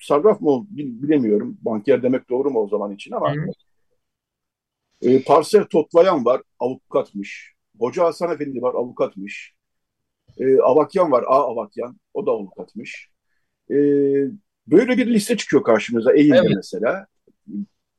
[0.00, 1.58] sarraf mı bilemiyorum.
[1.62, 3.34] Banker demek doğru mu o zaman için ama.
[5.02, 6.42] E, Parsel Totlayan var.
[6.58, 7.52] Avukatmış.
[7.78, 8.74] Hoca Hasan Efendi var.
[8.74, 9.54] Avukatmış.
[10.38, 11.22] E, Avakyan var.
[11.22, 11.96] A Avakyan.
[12.14, 13.08] O da avukatmış.
[13.70, 13.76] E,
[14.66, 16.52] Böyle bir liste çıkıyor karşımıza Eğim'de evet.
[16.56, 17.06] mesela.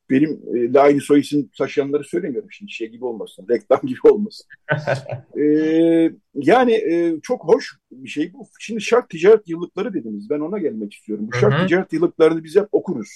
[0.09, 0.41] Benim
[0.75, 4.45] e, aynı soy isim taşıyanları söylemiyorum şimdi şey gibi olmasın, reklam gibi olmasın.
[5.39, 5.45] e,
[6.35, 8.47] yani e, çok hoş bir şey bu.
[8.59, 10.29] Şimdi şart ticaret yıllıkları dediniz.
[10.29, 11.29] Ben ona gelmek istiyorum.
[11.33, 13.09] Bu şart ticaret yıllıklarını biz hep okuruz.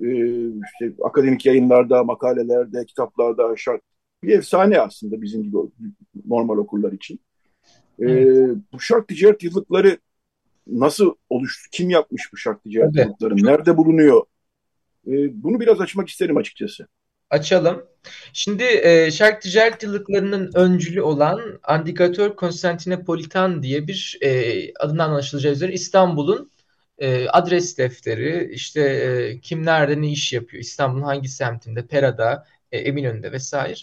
[0.00, 0.08] E,
[0.46, 3.80] işte akademik yayınlarda, makalelerde, kitaplarda şart
[4.22, 5.56] bir efsane aslında bizim gibi
[6.26, 7.20] normal okurlar için.
[8.00, 8.06] E,
[8.72, 9.98] bu şart ticaret yıllıkları
[10.66, 11.68] nasıl oluştu?
[11.72, 13.32] Kim yapmış bu şark ticaret evet.
[13.42, 14.22] Nerede bulunuyor?
[15.06, 16.86] E, bunu biraz açmak isterim açıkçası.
[17.30, 17.84] Açalım.
[18.32, 25.72] Şimdi e, şark ticaret yıllıklarının öncülü olan Andikatör Konstantinopolitan diye bir e, adından anlaşılacağı üzere
[25.72, 26.50] İstanbul'un
[26.98, 32.78] e, adres defteri, işte e, kim nerede ne iş yapıyor, İstanbul'un hangi semtinde, Pera'da, e,
[32.78, 33.80] Eminönü'nde vesaire.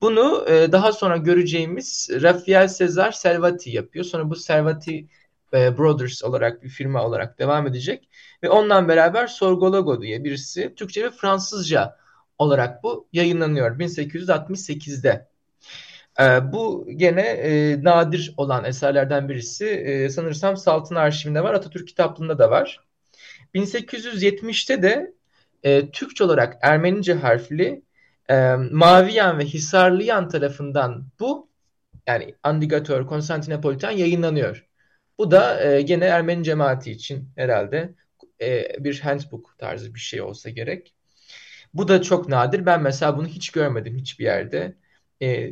[0.00, 4.04] Bunu e, daha sonra göreceğimiz Rafael Cesar Selvati yapıyor.
[4.04, 5.08] Sonra bu Selvati
[5.54, 8.08] e, Brothers olarak bir firma olarak devam edecek.
[8.42, 11.96] Ve ondan beraber Sorgologo diye birisi Türkçe ve Fransızca
[12.38, 15.28] olarak bu yayınlanıyor 1868'de.
[16.20, 19.66] E, bu gene e, nadir olan eserlerden birisi.
[19.66, 22.80] E, sanırsam Saltın Arşivinde var, Atatürk kitaplığında da var.
[23.54, 25.12] 1870'te de
[25.92, 27.82] Türkçe olarak Ermenice harfli
[28.70, 31.48] Maviyan ve Hisarlıyan tarafından bu
[32.06, 34.69] yani Andigatör Konstantinopolitan yayınlanıyor.
[35.20, 37.94] Bu da e, gene Ermeni cemaati için herhalde
[38.40, 40.94] e, bir handbook tarzı bir şey olsa gerek.
[41.74, 42.66] Bu da çok nadir.
[42.66, 44.76] Ben mesela bunu hiç görmedim hiçbir yerde.
[45.22, 45.50] E,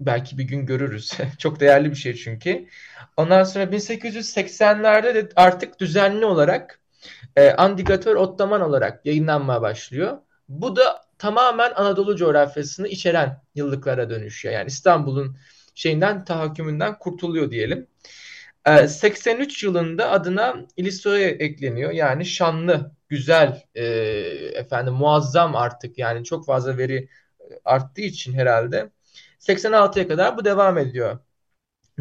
[0.00, 1.12] belki bir gün görürüz.
[1.38, 2.68] çok değerli bir şey çünkü.
[3.16, 6.80] Ondan sonra 1880'lerde de artık düzenli olarak
[7.36, 10.18] e, Andigatör Ottoman olarak yayınlanmaya başlıyor.
[10.48, 14.54] Bu da tamamen Anadolu coğrafyasını içeren yıllıklara dönüşüyor.
[14.54, 15.36] Yani İstanbul'un
[15.74, 17.88] şeyinden tahakkümünden kurtuluyor diyelim.
[18.88, 21.92] 83 ee, yılında adına İliso'ya ekleniyor.
[21.92, 23.84] Yani şanlı, güzel, e,
[24.54, 27.08] efendim muazzam artık yani çok fazla veri
[27.64, 28.90] arttığı için herhalde
[29.38, 31.18] 86'ya kadar bu devam ediyor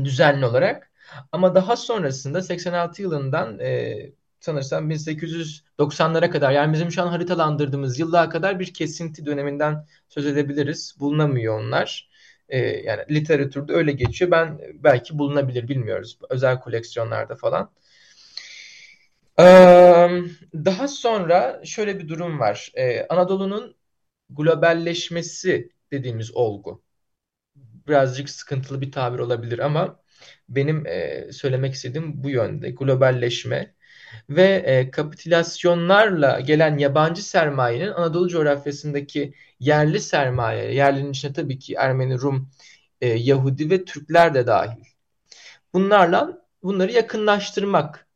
[0.04, 0.92] düzenli olarak.
[1.32, 3.96] Ama daha sonrasında 86 yılından e,
[4.40, 10.96] sanırsam 1890'lara kadar yani bizim şu an haritalandırdığımız yıllara kadar bir kesinti döneminden söz edebiliriz.
[11.00, 12.10] Bulunamıyor onlar.
[12.50, 14.32] E, yani literatürde öyle geçiyor.
[14.32, 16.20] Ben belki bulunabilir bilmiyoruz.
[16.30, 17.72] Özel koleksiyonlarda falan.
[19.40, 20.10] Ee,
[20.54, 22.72] daha sonra şöyle bir durum var.
[22.76, 23.76] Ee, Anadolu'nun
[24.30, 26.84] globalleşmesi dediğimiz olgu.
[27.88, 30.00] Birazcık sıkıntılı bir tabir olabilir ama
[30.50, 32.72] benim e, söylemek istediğim bu yönde.
[32.72, 33.75] Globalleşme
[34.30, 42.20] ve e, kapitülasyonlarla gelen yabancı sermayenin Anadolu coğrafyasındaki yerli sermaye, yerlinin içine tabii ki Ermeni,
[42.20, 42.50] Rum,
[43.02, 44.84] e, Yahudi ve Türkler de dahil.
[45.74, 48.08] Bunlarla bunları yakınlaştırmak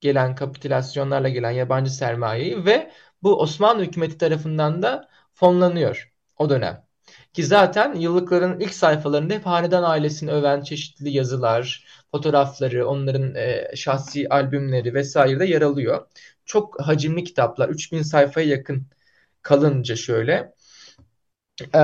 [0.00, 2.92] gelen kapitülasyonlarla gelen yabancı sermayeyi ve
[3.22, 6.87] bu Osmanlı hükümeti tarafından da fonlanıyor o dönem.
[7.32, 14.28] Ki zaten yıllıkların ilk sayfalarında hep hanedan ailesini öven çeşitli yazılar, fotoğrafları, onların e, şahsi
[14.28, 16.06] albümleri vesaire de yer alıyor.
[16.44, 18.86] Çok hacimli kitaplar, 3000 sayfaya yakın
[19.42, 20.52] kalınca şöyle.
[21.74, 21.82] E,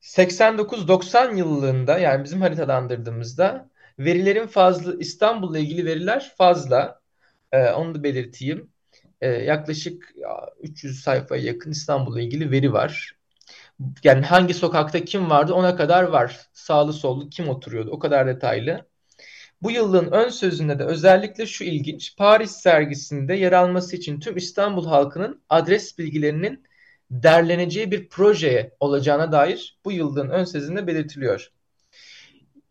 [0.00, 7.00] 89-90 yılında yani bizim haritalandırdığımızda verilerin fazla İstanbul'la ilgili veriler fazla.
[7.52, 8.70] E, onu da belirteyim.
[9.20, 10.14] E, yaklaşık
[10.60, 13.19] 300 sayfaya yakın İstanbul'la ilgili veri var.
[14.04, 16.40] Yani hangi sokakta kim vardı ona kadar var.
[16.52, 18.86] Sağlı sollu kim oturuyordu o kadar detaylı.
[19.62, 22.16] Bu yılın ön sözünde de özellikle şu ilginç.
[22.16, 26.64] Paris sergisinde yer alması için tüm İstanbul halkının adres bilgilerinin
[27.10, 31.52] derleneceği bir projeye olacağına dair bu yılın ön sözünde belirtiliyor.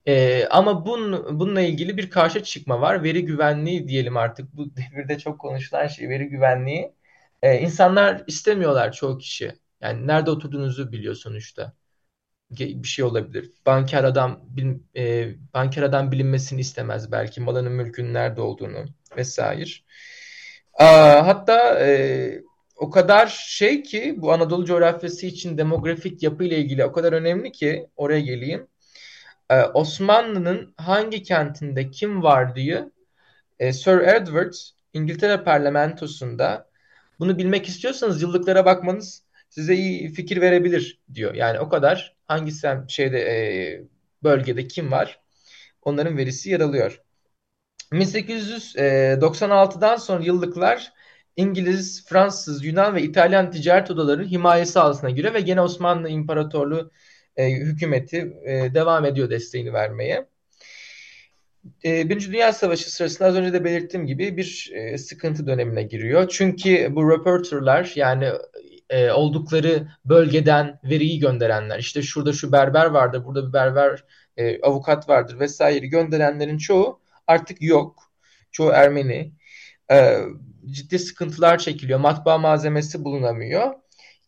[0.07, 3.03] Ee, ama bun, bununla ilgili bir karşı çıkma var.
[3.03, 4.53] Veri güvenliği diyelim artık.
[4.57, 6.93] Bu devirde çok konuşulan şey veri güvenliği.
[7.41, 9.53] Ee, insanlar istemiyorlar çoğu kişi.
[9.81, 11.73] Yani nerede oturduğunuzu biliyor sonuçta.
[12.51, 13.51] Bir şey olabilir.
[13.65, 14.41] Banker adam
[14.95, 18.85] e, banker adam bilinmesini istemez belki malının mülkünün nerede olduğunu
[19.17, 19.69] vesaire.
[20.73, 22.41] Aa, hatta e,
[22.75, 27.51] o kadar şey ki bu Anadolu coğrafyası için demografik yapı ile ilgili o kadar önemli
[27.51, 28.67] ki oraya geleyim.
[29.49, 32.89] Ee, Osmanlı'nın hangi kentinde kim var diye
[33.59, 34.53] e, Sir Edward
[34.93, 36.69] İngiltere parlamentosunda
[37.19, 41.33] bunu bilmek istiyorsanız yıllıklara bakmanız size iyi fikir verebilir diyor.
[41.33, 43.81] Yani o kadar hangi sem şeyde e,
[44.23, 45.19] bölgede kim var
[45.81, 47.01] onların verisi yer alıyor.
[47.91, 50.93] 1896'dan sonra yıllıklar
[51.35, 56.91] İngiliz, Fransız, Yunan ve İtalyan ticaret odalarının himayesi altına giriyor ve gene Osmanlı İmparatorluğu
[57.35, 60.27] e, hükümeti e, devam ediyor desteğini vermeye.
[61.85, 66.27] E, Birinci Dünya Savaşı sırasında az önce de belirttiğim gibi bir e, sıkıntı dönemine giriyor.
[66.29, 68.29] Çünkü bu reporterlar yani
[68.89, 74.03] e, oldukları bölgeden veriyi gönderenler işte şurada şu berber vardır, burada bir berber
[74.37, 78.11] e, avukat vardır vesaire gönderenlerin çoğu artık yok.
[78.51, 79.33] Çoğu Ermeni.
[79.91, 80.17] E,
[80.65, 81.99] ciddi sıkıntılar çekiliyor.
[81.99, 83.73] Matbaa malzemesi bulunamıyor.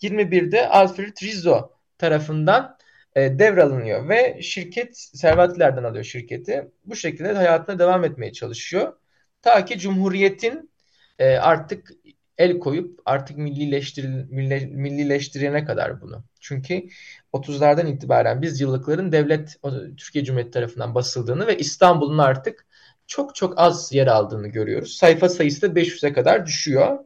[0.02, 2.78] 21'de Alfred Rizzo tarafından
[3.16, 6.72] e, devralınıyor ve şirket Servatlilerden alıyor şirketi.
[6.86, 8.94] Bu şekilde hayatına devam etmeye çalışıyor.
[9.42, 10.72] Ta ki Cumhuriyet'in
[11.20, 11.92] e, artık
[12.38, 16.24] el koyup artık millileştir, milli, millileştirene kadar bunu.
[16.40, 16.88] Çünkü
[17.34, 19.58] 30'lardan itibaren biz yıllıkların devlet
[19.98, 22.66] Türkiye Cumhuriyeti tarafından basıldığını ve İstanbul'un artık
[23.08, 24.94] çok çok az yer aldığını görüyoruz.
[24.94, 27.00] Sayfa sayısı da 500'e kadar düşüyor.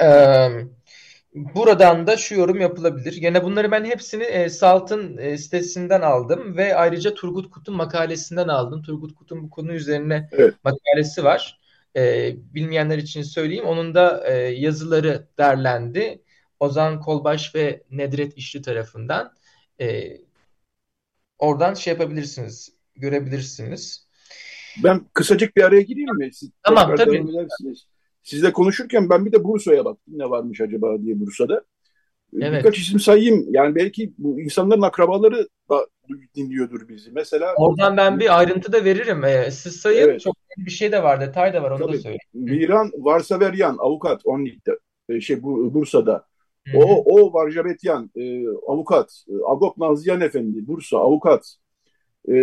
[0.00, 0.48] Ee,
[1.34, 3.12] buradan da şu yorum yapılabilir.
[3.12, 8.82] Yine bunları ben hepsini e, Salt'ın e, sitesinden aldım ve ayrıca Turgut Kut'un makalesinden aldım.
[8.82, 10.54] Turgut Kut'un bu konu üzerine evet.
[10.64, 11.60] makalesi var.
[11.96, 13.64] E, bilmeyenler için söyleyeyim.
[13.64, 16.22] Onun da e, yazıları derlendi.
[16.60, 19.32] Ozan Kolbaş ve Nedret İşli tarafından.
[19.80, 20.16] E,
[21.38, 24.08] oradan şey yapabilirsiniz, görebilirsiniz.
[24.84, 26.34] Ben kısacık bir araya gireyim mi?
[26.34, 27.24] Siz tamam tabii.
[28.22, 31.64] Sizle konuşurken ben bir de Bursa'ya baktım ne varmış acaba diye Bursa'da.
[32.40, 32.58] Evet.
[32.58, 33.46] Birkaç isim sayayım.
[33.50, 35.86] Yani belki bu insanların akrabaları da
[36.36, 37.10] dinliyordur bizi.
[37.12, 39.24] Mesela Oradan ben bir ayrıntı da veririm.
[39.24, 40.20] Ee, siz sayın evet.
[40.20, 41.92] çok bir şey de var, detay da var onu Tabii.
[41.92, 42.20] da söyleyeyim.
[42.34, 44.72] Miran Varsaveryan avukat Onlik'te
[45.08, 46.26] e, şey Bursa'da.
[46.66, 46.78] Hı-hı.
[46.78, 49.24] O o Varjabetyan e, avukat.
[49.28, 51.54] E, Agop Nazlıyan Efendi Bursa avukat.
[52.28, 52.34] E,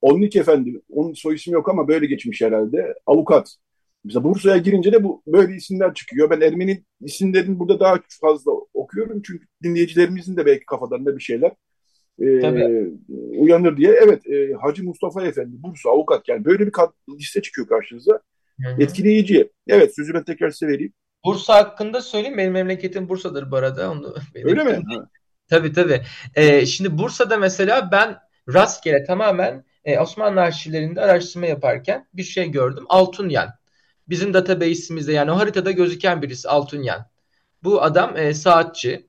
[0.00, 2.94] Onlik Efendi onun soy ismi yok ama böyle geçmiş herhalde.
[3.06, 3.56] Avukat.
[4.04, 6.30] Mesela Bursa'ya girince de bu böyle isimler çıkıyor.
[6.30, 11.52] Ben Ermeni isimlerini burada daha fazla okuyorum çünkü dinleyicilerimizin de belki kafalarında bir şeyler
[12.20, 12.26] e,
[13.38, 13.92] uyanır diye.
[13.92, 16.72] Evet e, Hacı Mustafa Efendi Bursa avukat yani böyle bir
[17.18, 18.20] liste çıkıyor karşınıza.
[18.62, 18.82] Hı hı.
[18.82, 19.50] Etkileyici.
[19.68, 20.92] Evet sözü ben tekrar size vereyim.
[21.24, 22.38] Bursa hakkında söyleyeyim.
[22.38, 23.90] Benim memleketim Bursa'dır bu arada.
[23.90, 24.82] Onu Öyle mi?
[24.88, 25.08] Ha.
[25.50, 26.02] Tabii tabii.
[26.34, 28.16] Ee, şimdi Bursa'da mesela ben
[28.54, 32.84] rastgele tamamen e, Osmanlı arşivlerinde araştırma yaparken bir şey gördüm.
[32.88, 33.48] Altunyan.
[34.08, 37.06] Bizim database'imizde yani o haritada gözüken birisi Altunyan.
[37.62, 39.08] Bu adam e, saatçi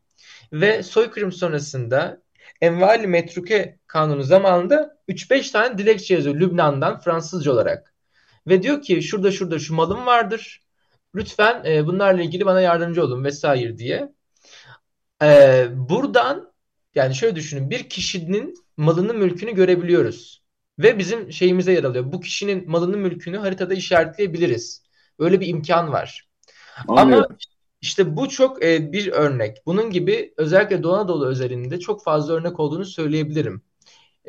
[0.53, 2.21] ve soykırım sonrasında
[2.61, 7.93] Envali Metruke kanunu zamanında 3-5 tane dilekçe yazıyor Lübnan'dan Fransızca olarak.
[8.47, 10.61] Ve diyor ki şurada şurada şu malım vardır.
[11.15, 14.13] Lütfen e, bunlarla ilgili bana yardımcı olun vesaire diye.
[15.23, 16.53] E, buradan
[16.95, 20.45] yani şöyle düşünün bir kişinin malını mülkünü görebiliyoruz.
[20.79, 22.11] Ve bizim şeyimize yer alıyor.
[22.11, 24.84] Bu kişinin malını mülkünü haritada işaretleyebiliriz.
[25.19, 26.29] Öyle bir imkan var.
[26.87, 27.13] Anladım.
[27.13, 27.27] Ama
[27.81, 29.57] işte bu çok e, bir örnek.
[29.65, 33.61] Bunun gibi özellikle Doğu Anadolu özelinde çok fazla örnek olduğunu söyleyebilirim.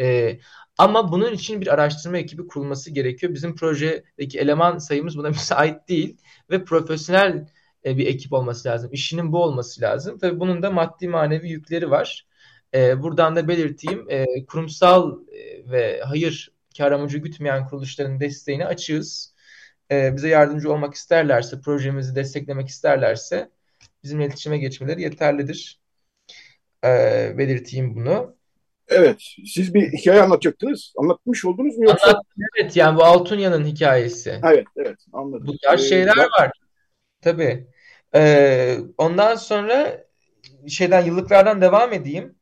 [0.01, 0.39] E,
[0.79, 3.35] ama bunun için bir araştırma ekibi kurulması gerekiyor.
[3.35, 6.17] Bizim projedeki eleman sayımız buna müsait değil
[6.51, 7.49] ve profesyonel
[7.85, 8.91] e, bir ekip olması lazım.
[8.93, 10.19] İşinin bu olması lazım.
[10.19, 12.27] Tabii bunun da maddi manevi yükleri var.
[12.75, 19.36] E, buradan da belirteyim e, kurumsal e, ve hayır kar amacı gütmeyen kuruluşların desteğine açığız.
[19.91, 23.51] E, bize yardımcı olmak isterlerse, projemizi desteklemek isterlerse
[24.03, 25.81] bizim iletişime geçmeleri yeterlidir.
[26.85, 26.89] E,
[27.39, 28.37] belirteyim bunu.
[28.89, 30.93] Evet, siz bir hikaye anlatacaktınız.
[30.97, 32.07] Anlatmış oldunuz mu yoksa?
[32.07, 34.41] Anlattım, evet yani bu Altunya'nın hikayesi.
[34.45, 35.47] Evet, evet anladım.
[35.47, 36.25] Bu tarz ee, şeyler ben...
[36.25, 36.51] var.
[37.21, 37.67] Tabii.
[38.15, 40.05] Ee, ondan sonra
[40.69, 42.35] şeyden yıllıklardan devam edeyim.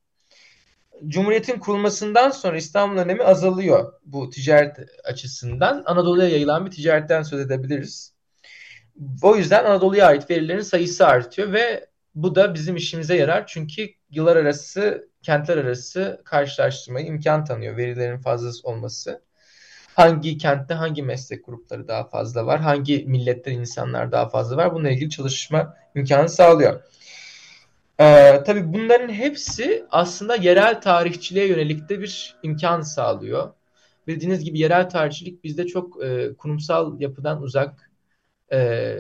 [1.09, 5.83] Cumhuriyet'in kurulmasından sonra İstanbul önemi azalıyor bu ticaret açısından.
[5.87, 8.15] Anadolu'ya yayılan bir ticaretten söz edebiliriz.
[9.23, 13.47] O yüzden Anadolu'ya ait verilerin sayısı artıyor ve bu da bizim işimize yarar.
[13.47, 19.23] Çünkü yıllar arası, kentler arası karşılaştırmayı imkan tanıyor verilerin fazla olması.
[19.95, 24.91] Hangi kentte hangi meslek grupları daha fazla var, hangi milletten insanlar daha fazla var bununla
[24.91, 26.81] ilgili çalışma imkanı sağlıyor.
[28.01, 33.55] Ee, tabii bunların hepsi aslında yerel tarihçiliğe yönelik de bir imkan sağlıyor.
[34.07, 37.91] Bildiğiniz gibi yerel tarihçilik bizde çok e, kurumsal yapıdan uzak,
[38.53, 38.99] e,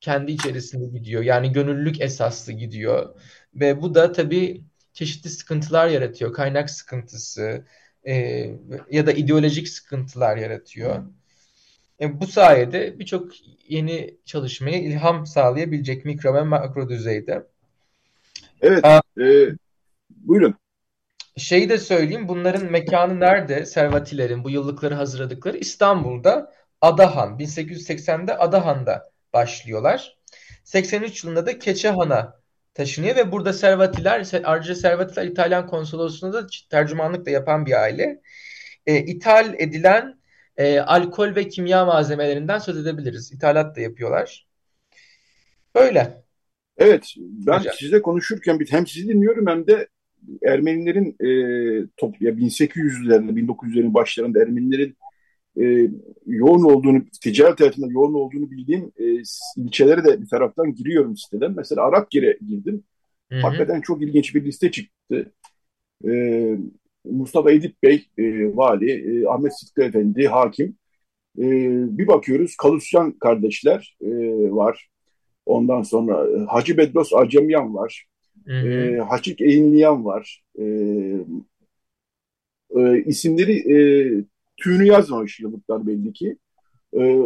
[0.00, 1.22] kendi içerisinde gidiyor.
[1.22, 3.20] Yani gönüllülük esaslı gidiyor.
[3.54, 6.32] Ve bu da tabii çeşitli sıkıntılar yaratıyor.
[6.32, 7.64] Kaynak sıkıntısı
[8.08, 8.14] e,
[8.90, 11.04] ya da ideolojik sıkıntılar yaratıyor.
[12.00, 13.32] E, bu sayede birçok
[13.68, 17.46] yeni çalışmaya ilham sağlayabilecek mikro ve makro düzeyde.
[18.62, 18.84] Evet.
[18.84, 19.48] Aa, e,
[20.10, 20.54] buyurun.
[21.36, 22.28] Şeyi de söyleyeyim.
[22.28, 23.66] Bunların mekanı nerede?
[23.66, 27.38] Servatilerin bu yıllıkları hazırladıkları İstanbul'da Adahan.
[27.38, 30.18] 1880'de Adahan'da başlıyorlar.
[30.64, 32.40] 83 yılında da Keçehan'a
[32.74, 38.20] taşınıyor ve burada Servatiler, ayrıca Servatiler İtalyan konsolosluğunda da tercümanlık da yapan bir aile.
[38.86, 40.20] E, ithal edilen
[40.56, 43.32] e, alkol ve kimya malzemelerinden söz edebiliriz.
[43.32, 44.46] İthalat da yapıyorlar.
[45.74, 46.27] Böyle.
[46.78, 47.74] Evet, ben Hocam.
[47.78, 49.88] sizle konuşurken hem sizi dinliyorum hem de
[50.42, 51.30] Ermenilerin e,
[51.96, 54.96] top, ya 1800'lerin, 1900'lerin başlarında Ermenilerin
[55.60, 55.90] e,
[56.26, 59.22] yoğun olduğunu, ticaret hayatında yoğun olduğunu bildiğim e,
[59.56, 61.52] ilçelere de bir taraftan giriyorum siteden.
[61.56, 62.84] Mesela Arakgir'e girdim.
[63.32, 63.40] Hı hı.
[63.40, 65.32] Hakikaten çok ilginç bir liste çıktı.
[66.08, 66.56] E,
[67.04, 70.76] Mustafa Edip Bey, e, vali, e, Ahmet Sıtkı Efendi, hakim.
[71.38, 71.44] E,
[71.98, 74.10] bir bakıyoruz Kalusyan kardeşler e,
[74.50, 74.88] var.
[75.48, 78.06] Ondan sonra e, Hacı Bedros Acemiyan var.
[78.46, 78.68] Hı hı.
[78.68, 80.42] E, Haçik Eğinliyan var.
[80.58, 80.64] E,
[82.76, 83.78] e, isimleri e,
[84.56, 86.36] tüyünü yazmamış yıllıklar belli ki.
[86.98, 87.22] E,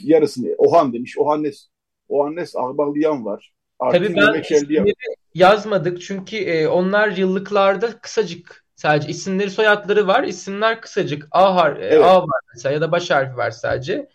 [0.00, 1.18] yarısını Ohan demiş.
[1.18, 1.68] Ohannes
[2.08, 3.52] Ohannes Ahballiyan var.
[3.92, 4.94] Tabii ben isimleri
[5.34, 10.24] yazmadık çünkü e, onlar yıllıklarda kısacık sadece isimleri soyadları var.
[10.24, 11.28] İsimler kısacık.
[11.30, 12.04] A, har e, evet.
[12.04, 14.08] A var mesela ya da baş harfi var sadece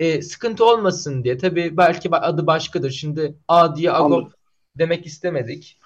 [0.00, 1.36] e, sıkıntı olmasın diye.
[1.36, 2.90] Tabii belki adı başkadır.
[2.90, 4.32] Şimdi A diye Agop
[4.78, 5.80] demek istemedik.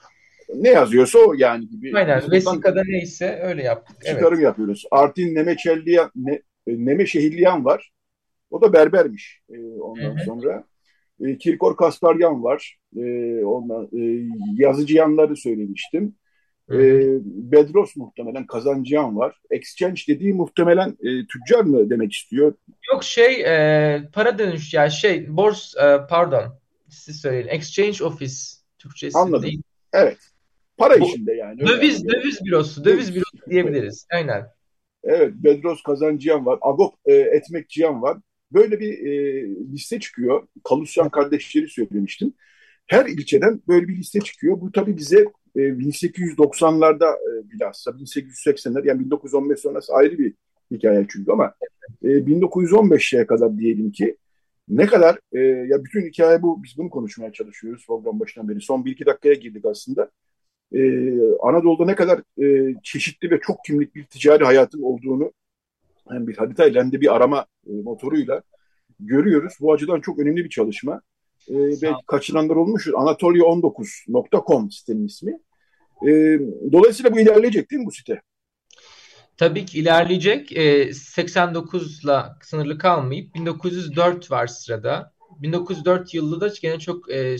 [0.54, 1.96] Ne yazıyorsa o yani gibi.
[1.96, 2.30] Aynen.
[2.30, 3.96] Vesikada neyse öyle yaptık.
[4.06, 4.44] Çıkarım evet.
[4.44, 4.84] yapıyoruz.
[4.90, 7.90] Artin Nemeçelliyan, ne, Neme Şehirliyan var.
[8.50, 10.24] O da berbermiş e, ondan Hı-hı.
[10.24, 10.64] sonra.
[11.20, 12.78] E, Kirkor Kasparyan var.
[12.96, 13.00] E,
[13.44, 14.28] ondan, e,
[14.62, 16.14] yazıcıyanları söylemiştim.
[16.70, 16.76] E,
[17.24, 19.40] Bedros muhtemelen kazancıyan var.
[19.50, 22.54] Exchange dediği muhtemelen e, tüccar mı demek istiyor?
[22.92, 26.58] Yok şey e, para dönüş ya şey bors e, pardon
[26.88, 27.48] siz söyleyin.
[27.48, 28.34] Exchange Office
[28.78, 29.42] Türkçesi Anladım.
[29.42, 29.62] değil.
[29.92, 30.18] Evet.
[30.76, 31.60] Para Bu, işinde yani.
[31.60, 32.08] Döviz yani.
[32.08, 32.84] döviz bürosu.
[32.84, 34.06] Döviz bürosu diyebiliriz.
[34.12, 34.46] Aynen.
[35.04, 35.32] Evet.
[35.34, 36.58] Bedros kazancıyan var.
[36.62, 38.18] Agop e, etmekçiyan var.
[38.52, 39.42] Böyle bir e,
[39.72, 40.48] liste çıkıyor.
[40.64, 42.34] Kalusyan kardeşleri söylemiştim.
[42.86, 44.60] Her ilçeden böyle bir liste çıkıyor.
[44.60, 45.24] Bu tabii bize
[45.56, 50.34] e, 1890'larda e, bilhassa 1880'ler yani 1915 sonrası ayrı bir
[50.70, 51.54] hikaye çünkü ama
[52.02, 54.16] e, 1915'e kadar diyelim ki
[54.68, 58.60] ne kadar e, ya bütün hikaye bu biz bunu konuşmaya çalışıyoruz program başından beri.
[58.60, 60.10] Son bir iki dakikaya girdik aslında.
[60.72, 60.80] E,
[61.42, 65.32] Anadolu'da ne kadar e, çeşitli ve çok kimlik bir ticari hayatın olduğunu
[66.08, 68.42] hem bir haritayla hem de bir arama e, motoruyla
[69.00, 69.54] görüyoruz.
[69.60, 71.00] Bu açıdan çok önemli bir çalışma.
[71.48, 72.92] E, belki kaçıranlar olmuştur.
[72.92, 75.38] Anatolia19.com sitenin ismi.
[76.06, 76.10] E,
[76.72, 78.20] dolayısıyla bu ilerleyecek değil mi bu site?
[79.36, 80.52] Tabii ki ilerleyecek.
[80.52, 85.12] E, 89'la sınırlı kalmayıp 1904 var sırada.
[85.38, 87.36] 1904 yılı da gene çok e,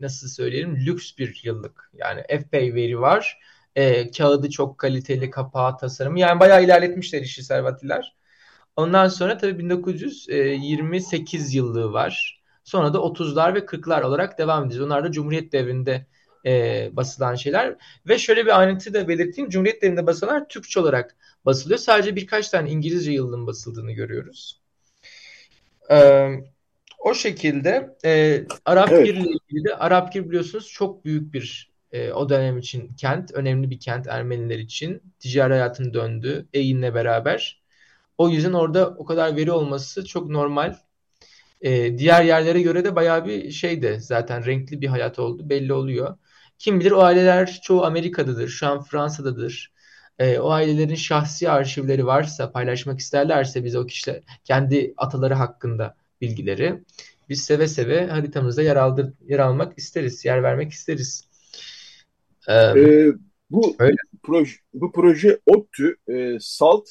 [0.00, 1.90] nasıl söyleyelim lüks bir yıllık.
[1.94, 3.38] Yani epey veri var.
[3.76, 6.20] E, kağıdı çok kaliteli, kapağı, tasarımı.
[6.20, 8.16] Yani bayağı ilerletmişler işi Servatiler.
[8.76, 12.43] Ondan sonra tabii 1928 yıllığı var.
[12.64, 14.86] Sonra da 30'lar ve 40'lar olarak devam edeceğiz.
[14.86, 16.06] Onlar da Cumhuriyet devrinde
[16.46, 17.76] e, basılan şeyler.
[18.08, 19.50] Ve şöyle bir ayrıntı da belirteyim.
[19.50, 21.78] Cumhuriyet devrinde basılanlar Türkçe olarak basılıyor.
[21.78, 24.60] Sadece birkaç tane İngilizce yılının basıldığını görüyoruz.
[25.90, 26.28] E,
[26.98, 29.08] o şekilde e, Arap evet.
[29.08, 33.32] ile ilgili de Arap Gir biliyorsunuz çok büyük bir e, o dönem için kent.
[33.34, 35.02] Önemli bir kent Ermeniler için.
[35.18, 36.46] Ticari hayatın döndü.
[36.52, 37.62] Eyn'le beraber.
[38.18, 40.76] O yüzden orada o kadar veri olması çok normal.
[41.64, 46.16] E, diğer yerlere göre de bayağı bir şeydi zaten renkli bir hayat oldu belli oluyor.
[46.58, 49.72] Kim bilir o aileler çoğu Amerika'dadır, şu an Fransa'dadır.
[50.18, 56.80] E, o ailelerin şahsi arşivleri varsa, paylaşmak isterlerse bize o kişiler kendi ataları hakkında bilgileri
[57.28, 61.28] biz seve seve haritamızda yer, aldır, yer almak isteriz, yer vermek isteriz.
[62.48, 63.12] Ee, ee,
[63.50, 63.96] bu öyle.
[64.22, 66.88] proje bu proje ODTÜ e, SALT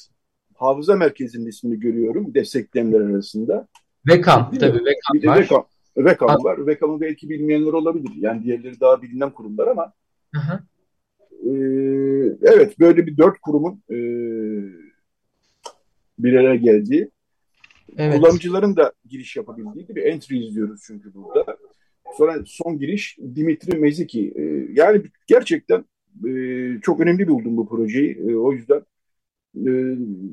[0.54, 3.68] Hafıza Merkezi'nin ismini görüyorum destekleyenler arasında.
[4.08, 5.38] Vekam tabii Vekam var.
[5.38, 6.66] Vekam, Vekam var.
[6.66, 8.10] Vekam'ı belki bilmeyenler olabilir.
[8.16, 9.92] Yani diğerleri daha bilinen kurumlar ama
[10.34, 10.60] hı hı.
[11.44, 11.52] E,
[12.42, 13.98] evet böyle bir dört kurumun e,
[16.18, 17.10] bir araya geldiği
[17.96, 18.16] evet.
[18.16, 21.56] kullanıcıların da giriş yapabildiği bir entry izliyoruz çünkü burada.
[22.16, 24.32] Sonra son giriş Dimitri Meziki.
[24.36, 24.42] E,
[24.72, 25.84] yani gerçekten
[26.28, 28.18] e, çok önemli buldum bu projeyi.
[28.28, 28.82] E, o yüzden
[29.56, 29.70] e,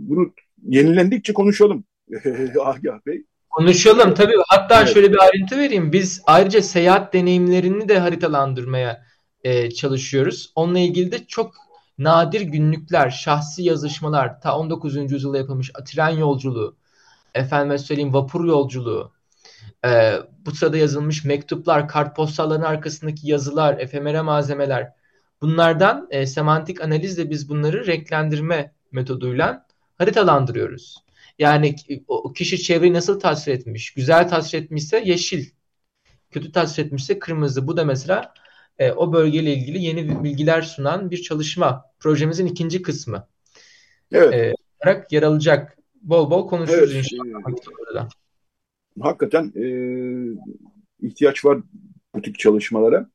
[0.10, 0.34] bunu
[0.68, 1.84] yenilendikçe konuşalım
[2.60, 3.24] Agah Bey.
[3.52, 4.34] Konuşalım tabii.
[4.48, 4.94] Hatta evet.
[4.94, 5.92] şöyle bir ayrıntı vereyim.
[5.92, 9.06] Biz ayrıca seyahat deneyimlerini de haritalandırmaya
[9.44, 10.52] e, çalışıyoruz.
[10.56, 11.56] Onunla ilgili de çok
[11.98, 15.12] nadir günlükler, şahsi yazışmalar, ta 19.
[15.12, 16.76] yüzyılda yapılmış tren yolculuğu,
[17.34, 19.12] efendime söyleyeyim vapur yolculuğu,
[19.86, 20.14] e,
[20.46, 24.94] bu sırada yazılmış mektuplar, kartpostalların arkasındaki yazılar, efemere malzemeler.
[25.42, 29.66] Bunlardan e, semantik analizle biz bunları renklendirme metoduyla
[29.98, 30.98] haritalandırıyoruz.
[31.42, 31.76] Yani
[32.08, 33.94] o kişi çevreyi nasıl tasvir etmiş?
[33.94, 35.46] Güzel tasvir etmişse yeşil,
[36.32, 37.68] kötü tasvir etmişse kırmızı.
[37.68, 38.34] Bu da mesela
[38.80, 41.86] e, o bölgeyle ilgili yeni bilgiler sunan bir çalışma.
[42.00, 43.28] Projemizin ikinci kısmı.
[44.12, 44.34] Evet.
[44.34, 45.78] E, olarak yer alacak.
[46.02, 48.10] Bol bol konuşuruz evet, inşallah.
[48.98, 49.66] E, hakikaten e,
[51.08, 51.60] ihtiyaç var
[52.16, 53.10] bu tip çalışmalara.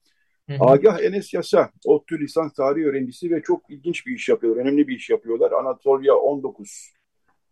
[0.48, 0.64] Hı hı.
[0.64, 4.96] Agah Enes Yasa, ODTÜ lisans tarih öğrencisi ve çok ilginç bir iş yapıyorlar, önemli bir
[4.96, 5.52] iş yapıyorlar.
[5.52, 6.95] Anatolia 19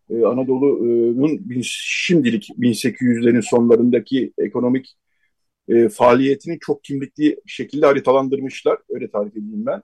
[0.09, 4.97] e, Anadolu'nun şimdilik 1800'lerin sonlarındaki ekonomik
[5.67, 8.77] e, faaliyetini çok kimlikli şekilde haritalandırmışlar.
[8.89, 9.81] Öyle tarif edeyim ben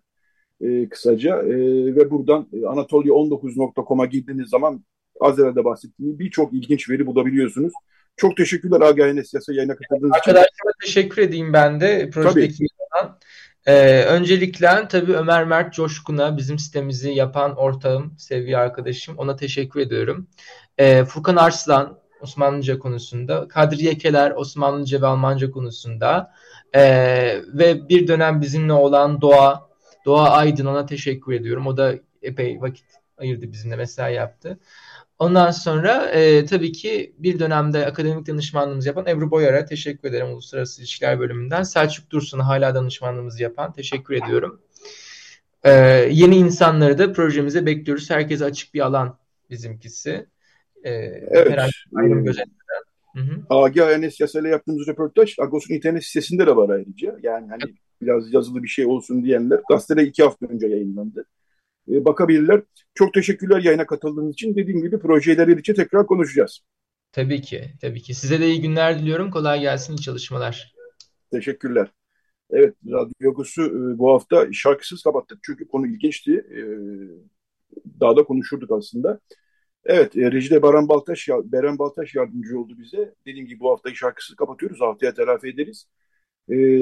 [0.61, 1.37] e, kısaca.
[1.37, 1.55] E,
[1.95, 4.83] ve buradan e, Anatolia19.com'a girdiğiniz zaman
[5.19, 7.73] az evvel de bahsettiğim birçok ilginç veri bulabiliyorsunuz.
[8.17, 10.31] Çok teşekkürler Agah Enes Yasa yayına katıldığınız için.
[10.31, 13.19] Arkadaşlara teşekkür edeyim ben de projedeki yandan.
[13.65, 20.27] Ee, öncelikle tabii Ömer Mert Coşkun'a bizim sitemizi yapan ortağım, sevgili arkadaşım ona teşekkür ediyorum.
[20.77, 26.33] Ee, Furkan Arslan Osmanlıca konusunda, Kadri Yekeler Osmanlıca ve Almanca konusunda
[26.75, 29.69] ee, ve bir dönem bizimle olan Doğa,
[30.05, 31.67] Doğa Aydın ona teşekkür ediyorum.
[31.67, 32.85] O da epey vakit
[33.17, 34.59] ayırdı bizimle mesai yaptı.
[35.21, 40.81] Ondan sonra e, tabii ki bir dönemde akademik danışmanlığımızı yapan Ebru Boyar'a teşekkür ederim Uluslararası
[40.81, 41.63] İlişkiler Bölümünden.
[41.63, 44.61] Selçuk Dursun'a hala danışmanlığımızı yapan teşekkür ediyorum.
[45.63, 45.71] E,
[46.11, 48.09] yeni insanları da projemize bekliyoruz.
[48.09, 49.17] Herkese açık bir alan
[49.49, 50.25] bizimkisi.
[50.83, 51.51] E, evet.
[51.51, 53.45] Herhangi ayrım gözetmeden.
[53.49, 57.17] Agah Enes Yasal'e yaptığımız röportaj Agos'un internet sitesinde de var ayrıca.
[57.23, 57.63] Yani hani
[58.01, 61.25] biraz yazılı bir şey olsun diyenler gazetede iki hafta önce yayınlandı.
[61.91, 62.61] E, bakabilirler.
[62.93, 64.55] Çok teşekkürler yayına katıldığınız için.
[64.55, 66.59] Dediğim gibi projeler için tekrar konuşacağız.
[67.11, 68.13] Tabii ki, tabii ki.
[68.13, 69.31] Size de iyi günler diliyorum.
[69.31, 70.73] Kolay gelsin, iyi çalışmalar.
[71.31, 71.91] Teşekkürler.
[72.49, 75.39] Evet, Radyo Agos'u e, bu hafta şarkısız kapattık.
[75.43, 76.33] Çünkü konu ilginçti.
[76.33, 76.61] E,
[77.99, 79.19] daha da konuşurduk aslında.
[79.85, 83.13] Evet, e, Rejide Baran Baltaş, Beren Baltaş yardımcı oldu bize.
[83.25, 84.81] Dediğim gibi bu haftayı şarkısız kapatıyoruz.
[84.81, 85.87] Haftaya telafi ederiz.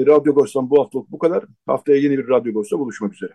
[0.06, 1.44] Radyo Agos'tan bu haftalık bu kadar.
[1.66, 3.32] Haftaya yeni bir Radyo Agos'ta buluşmak üzere.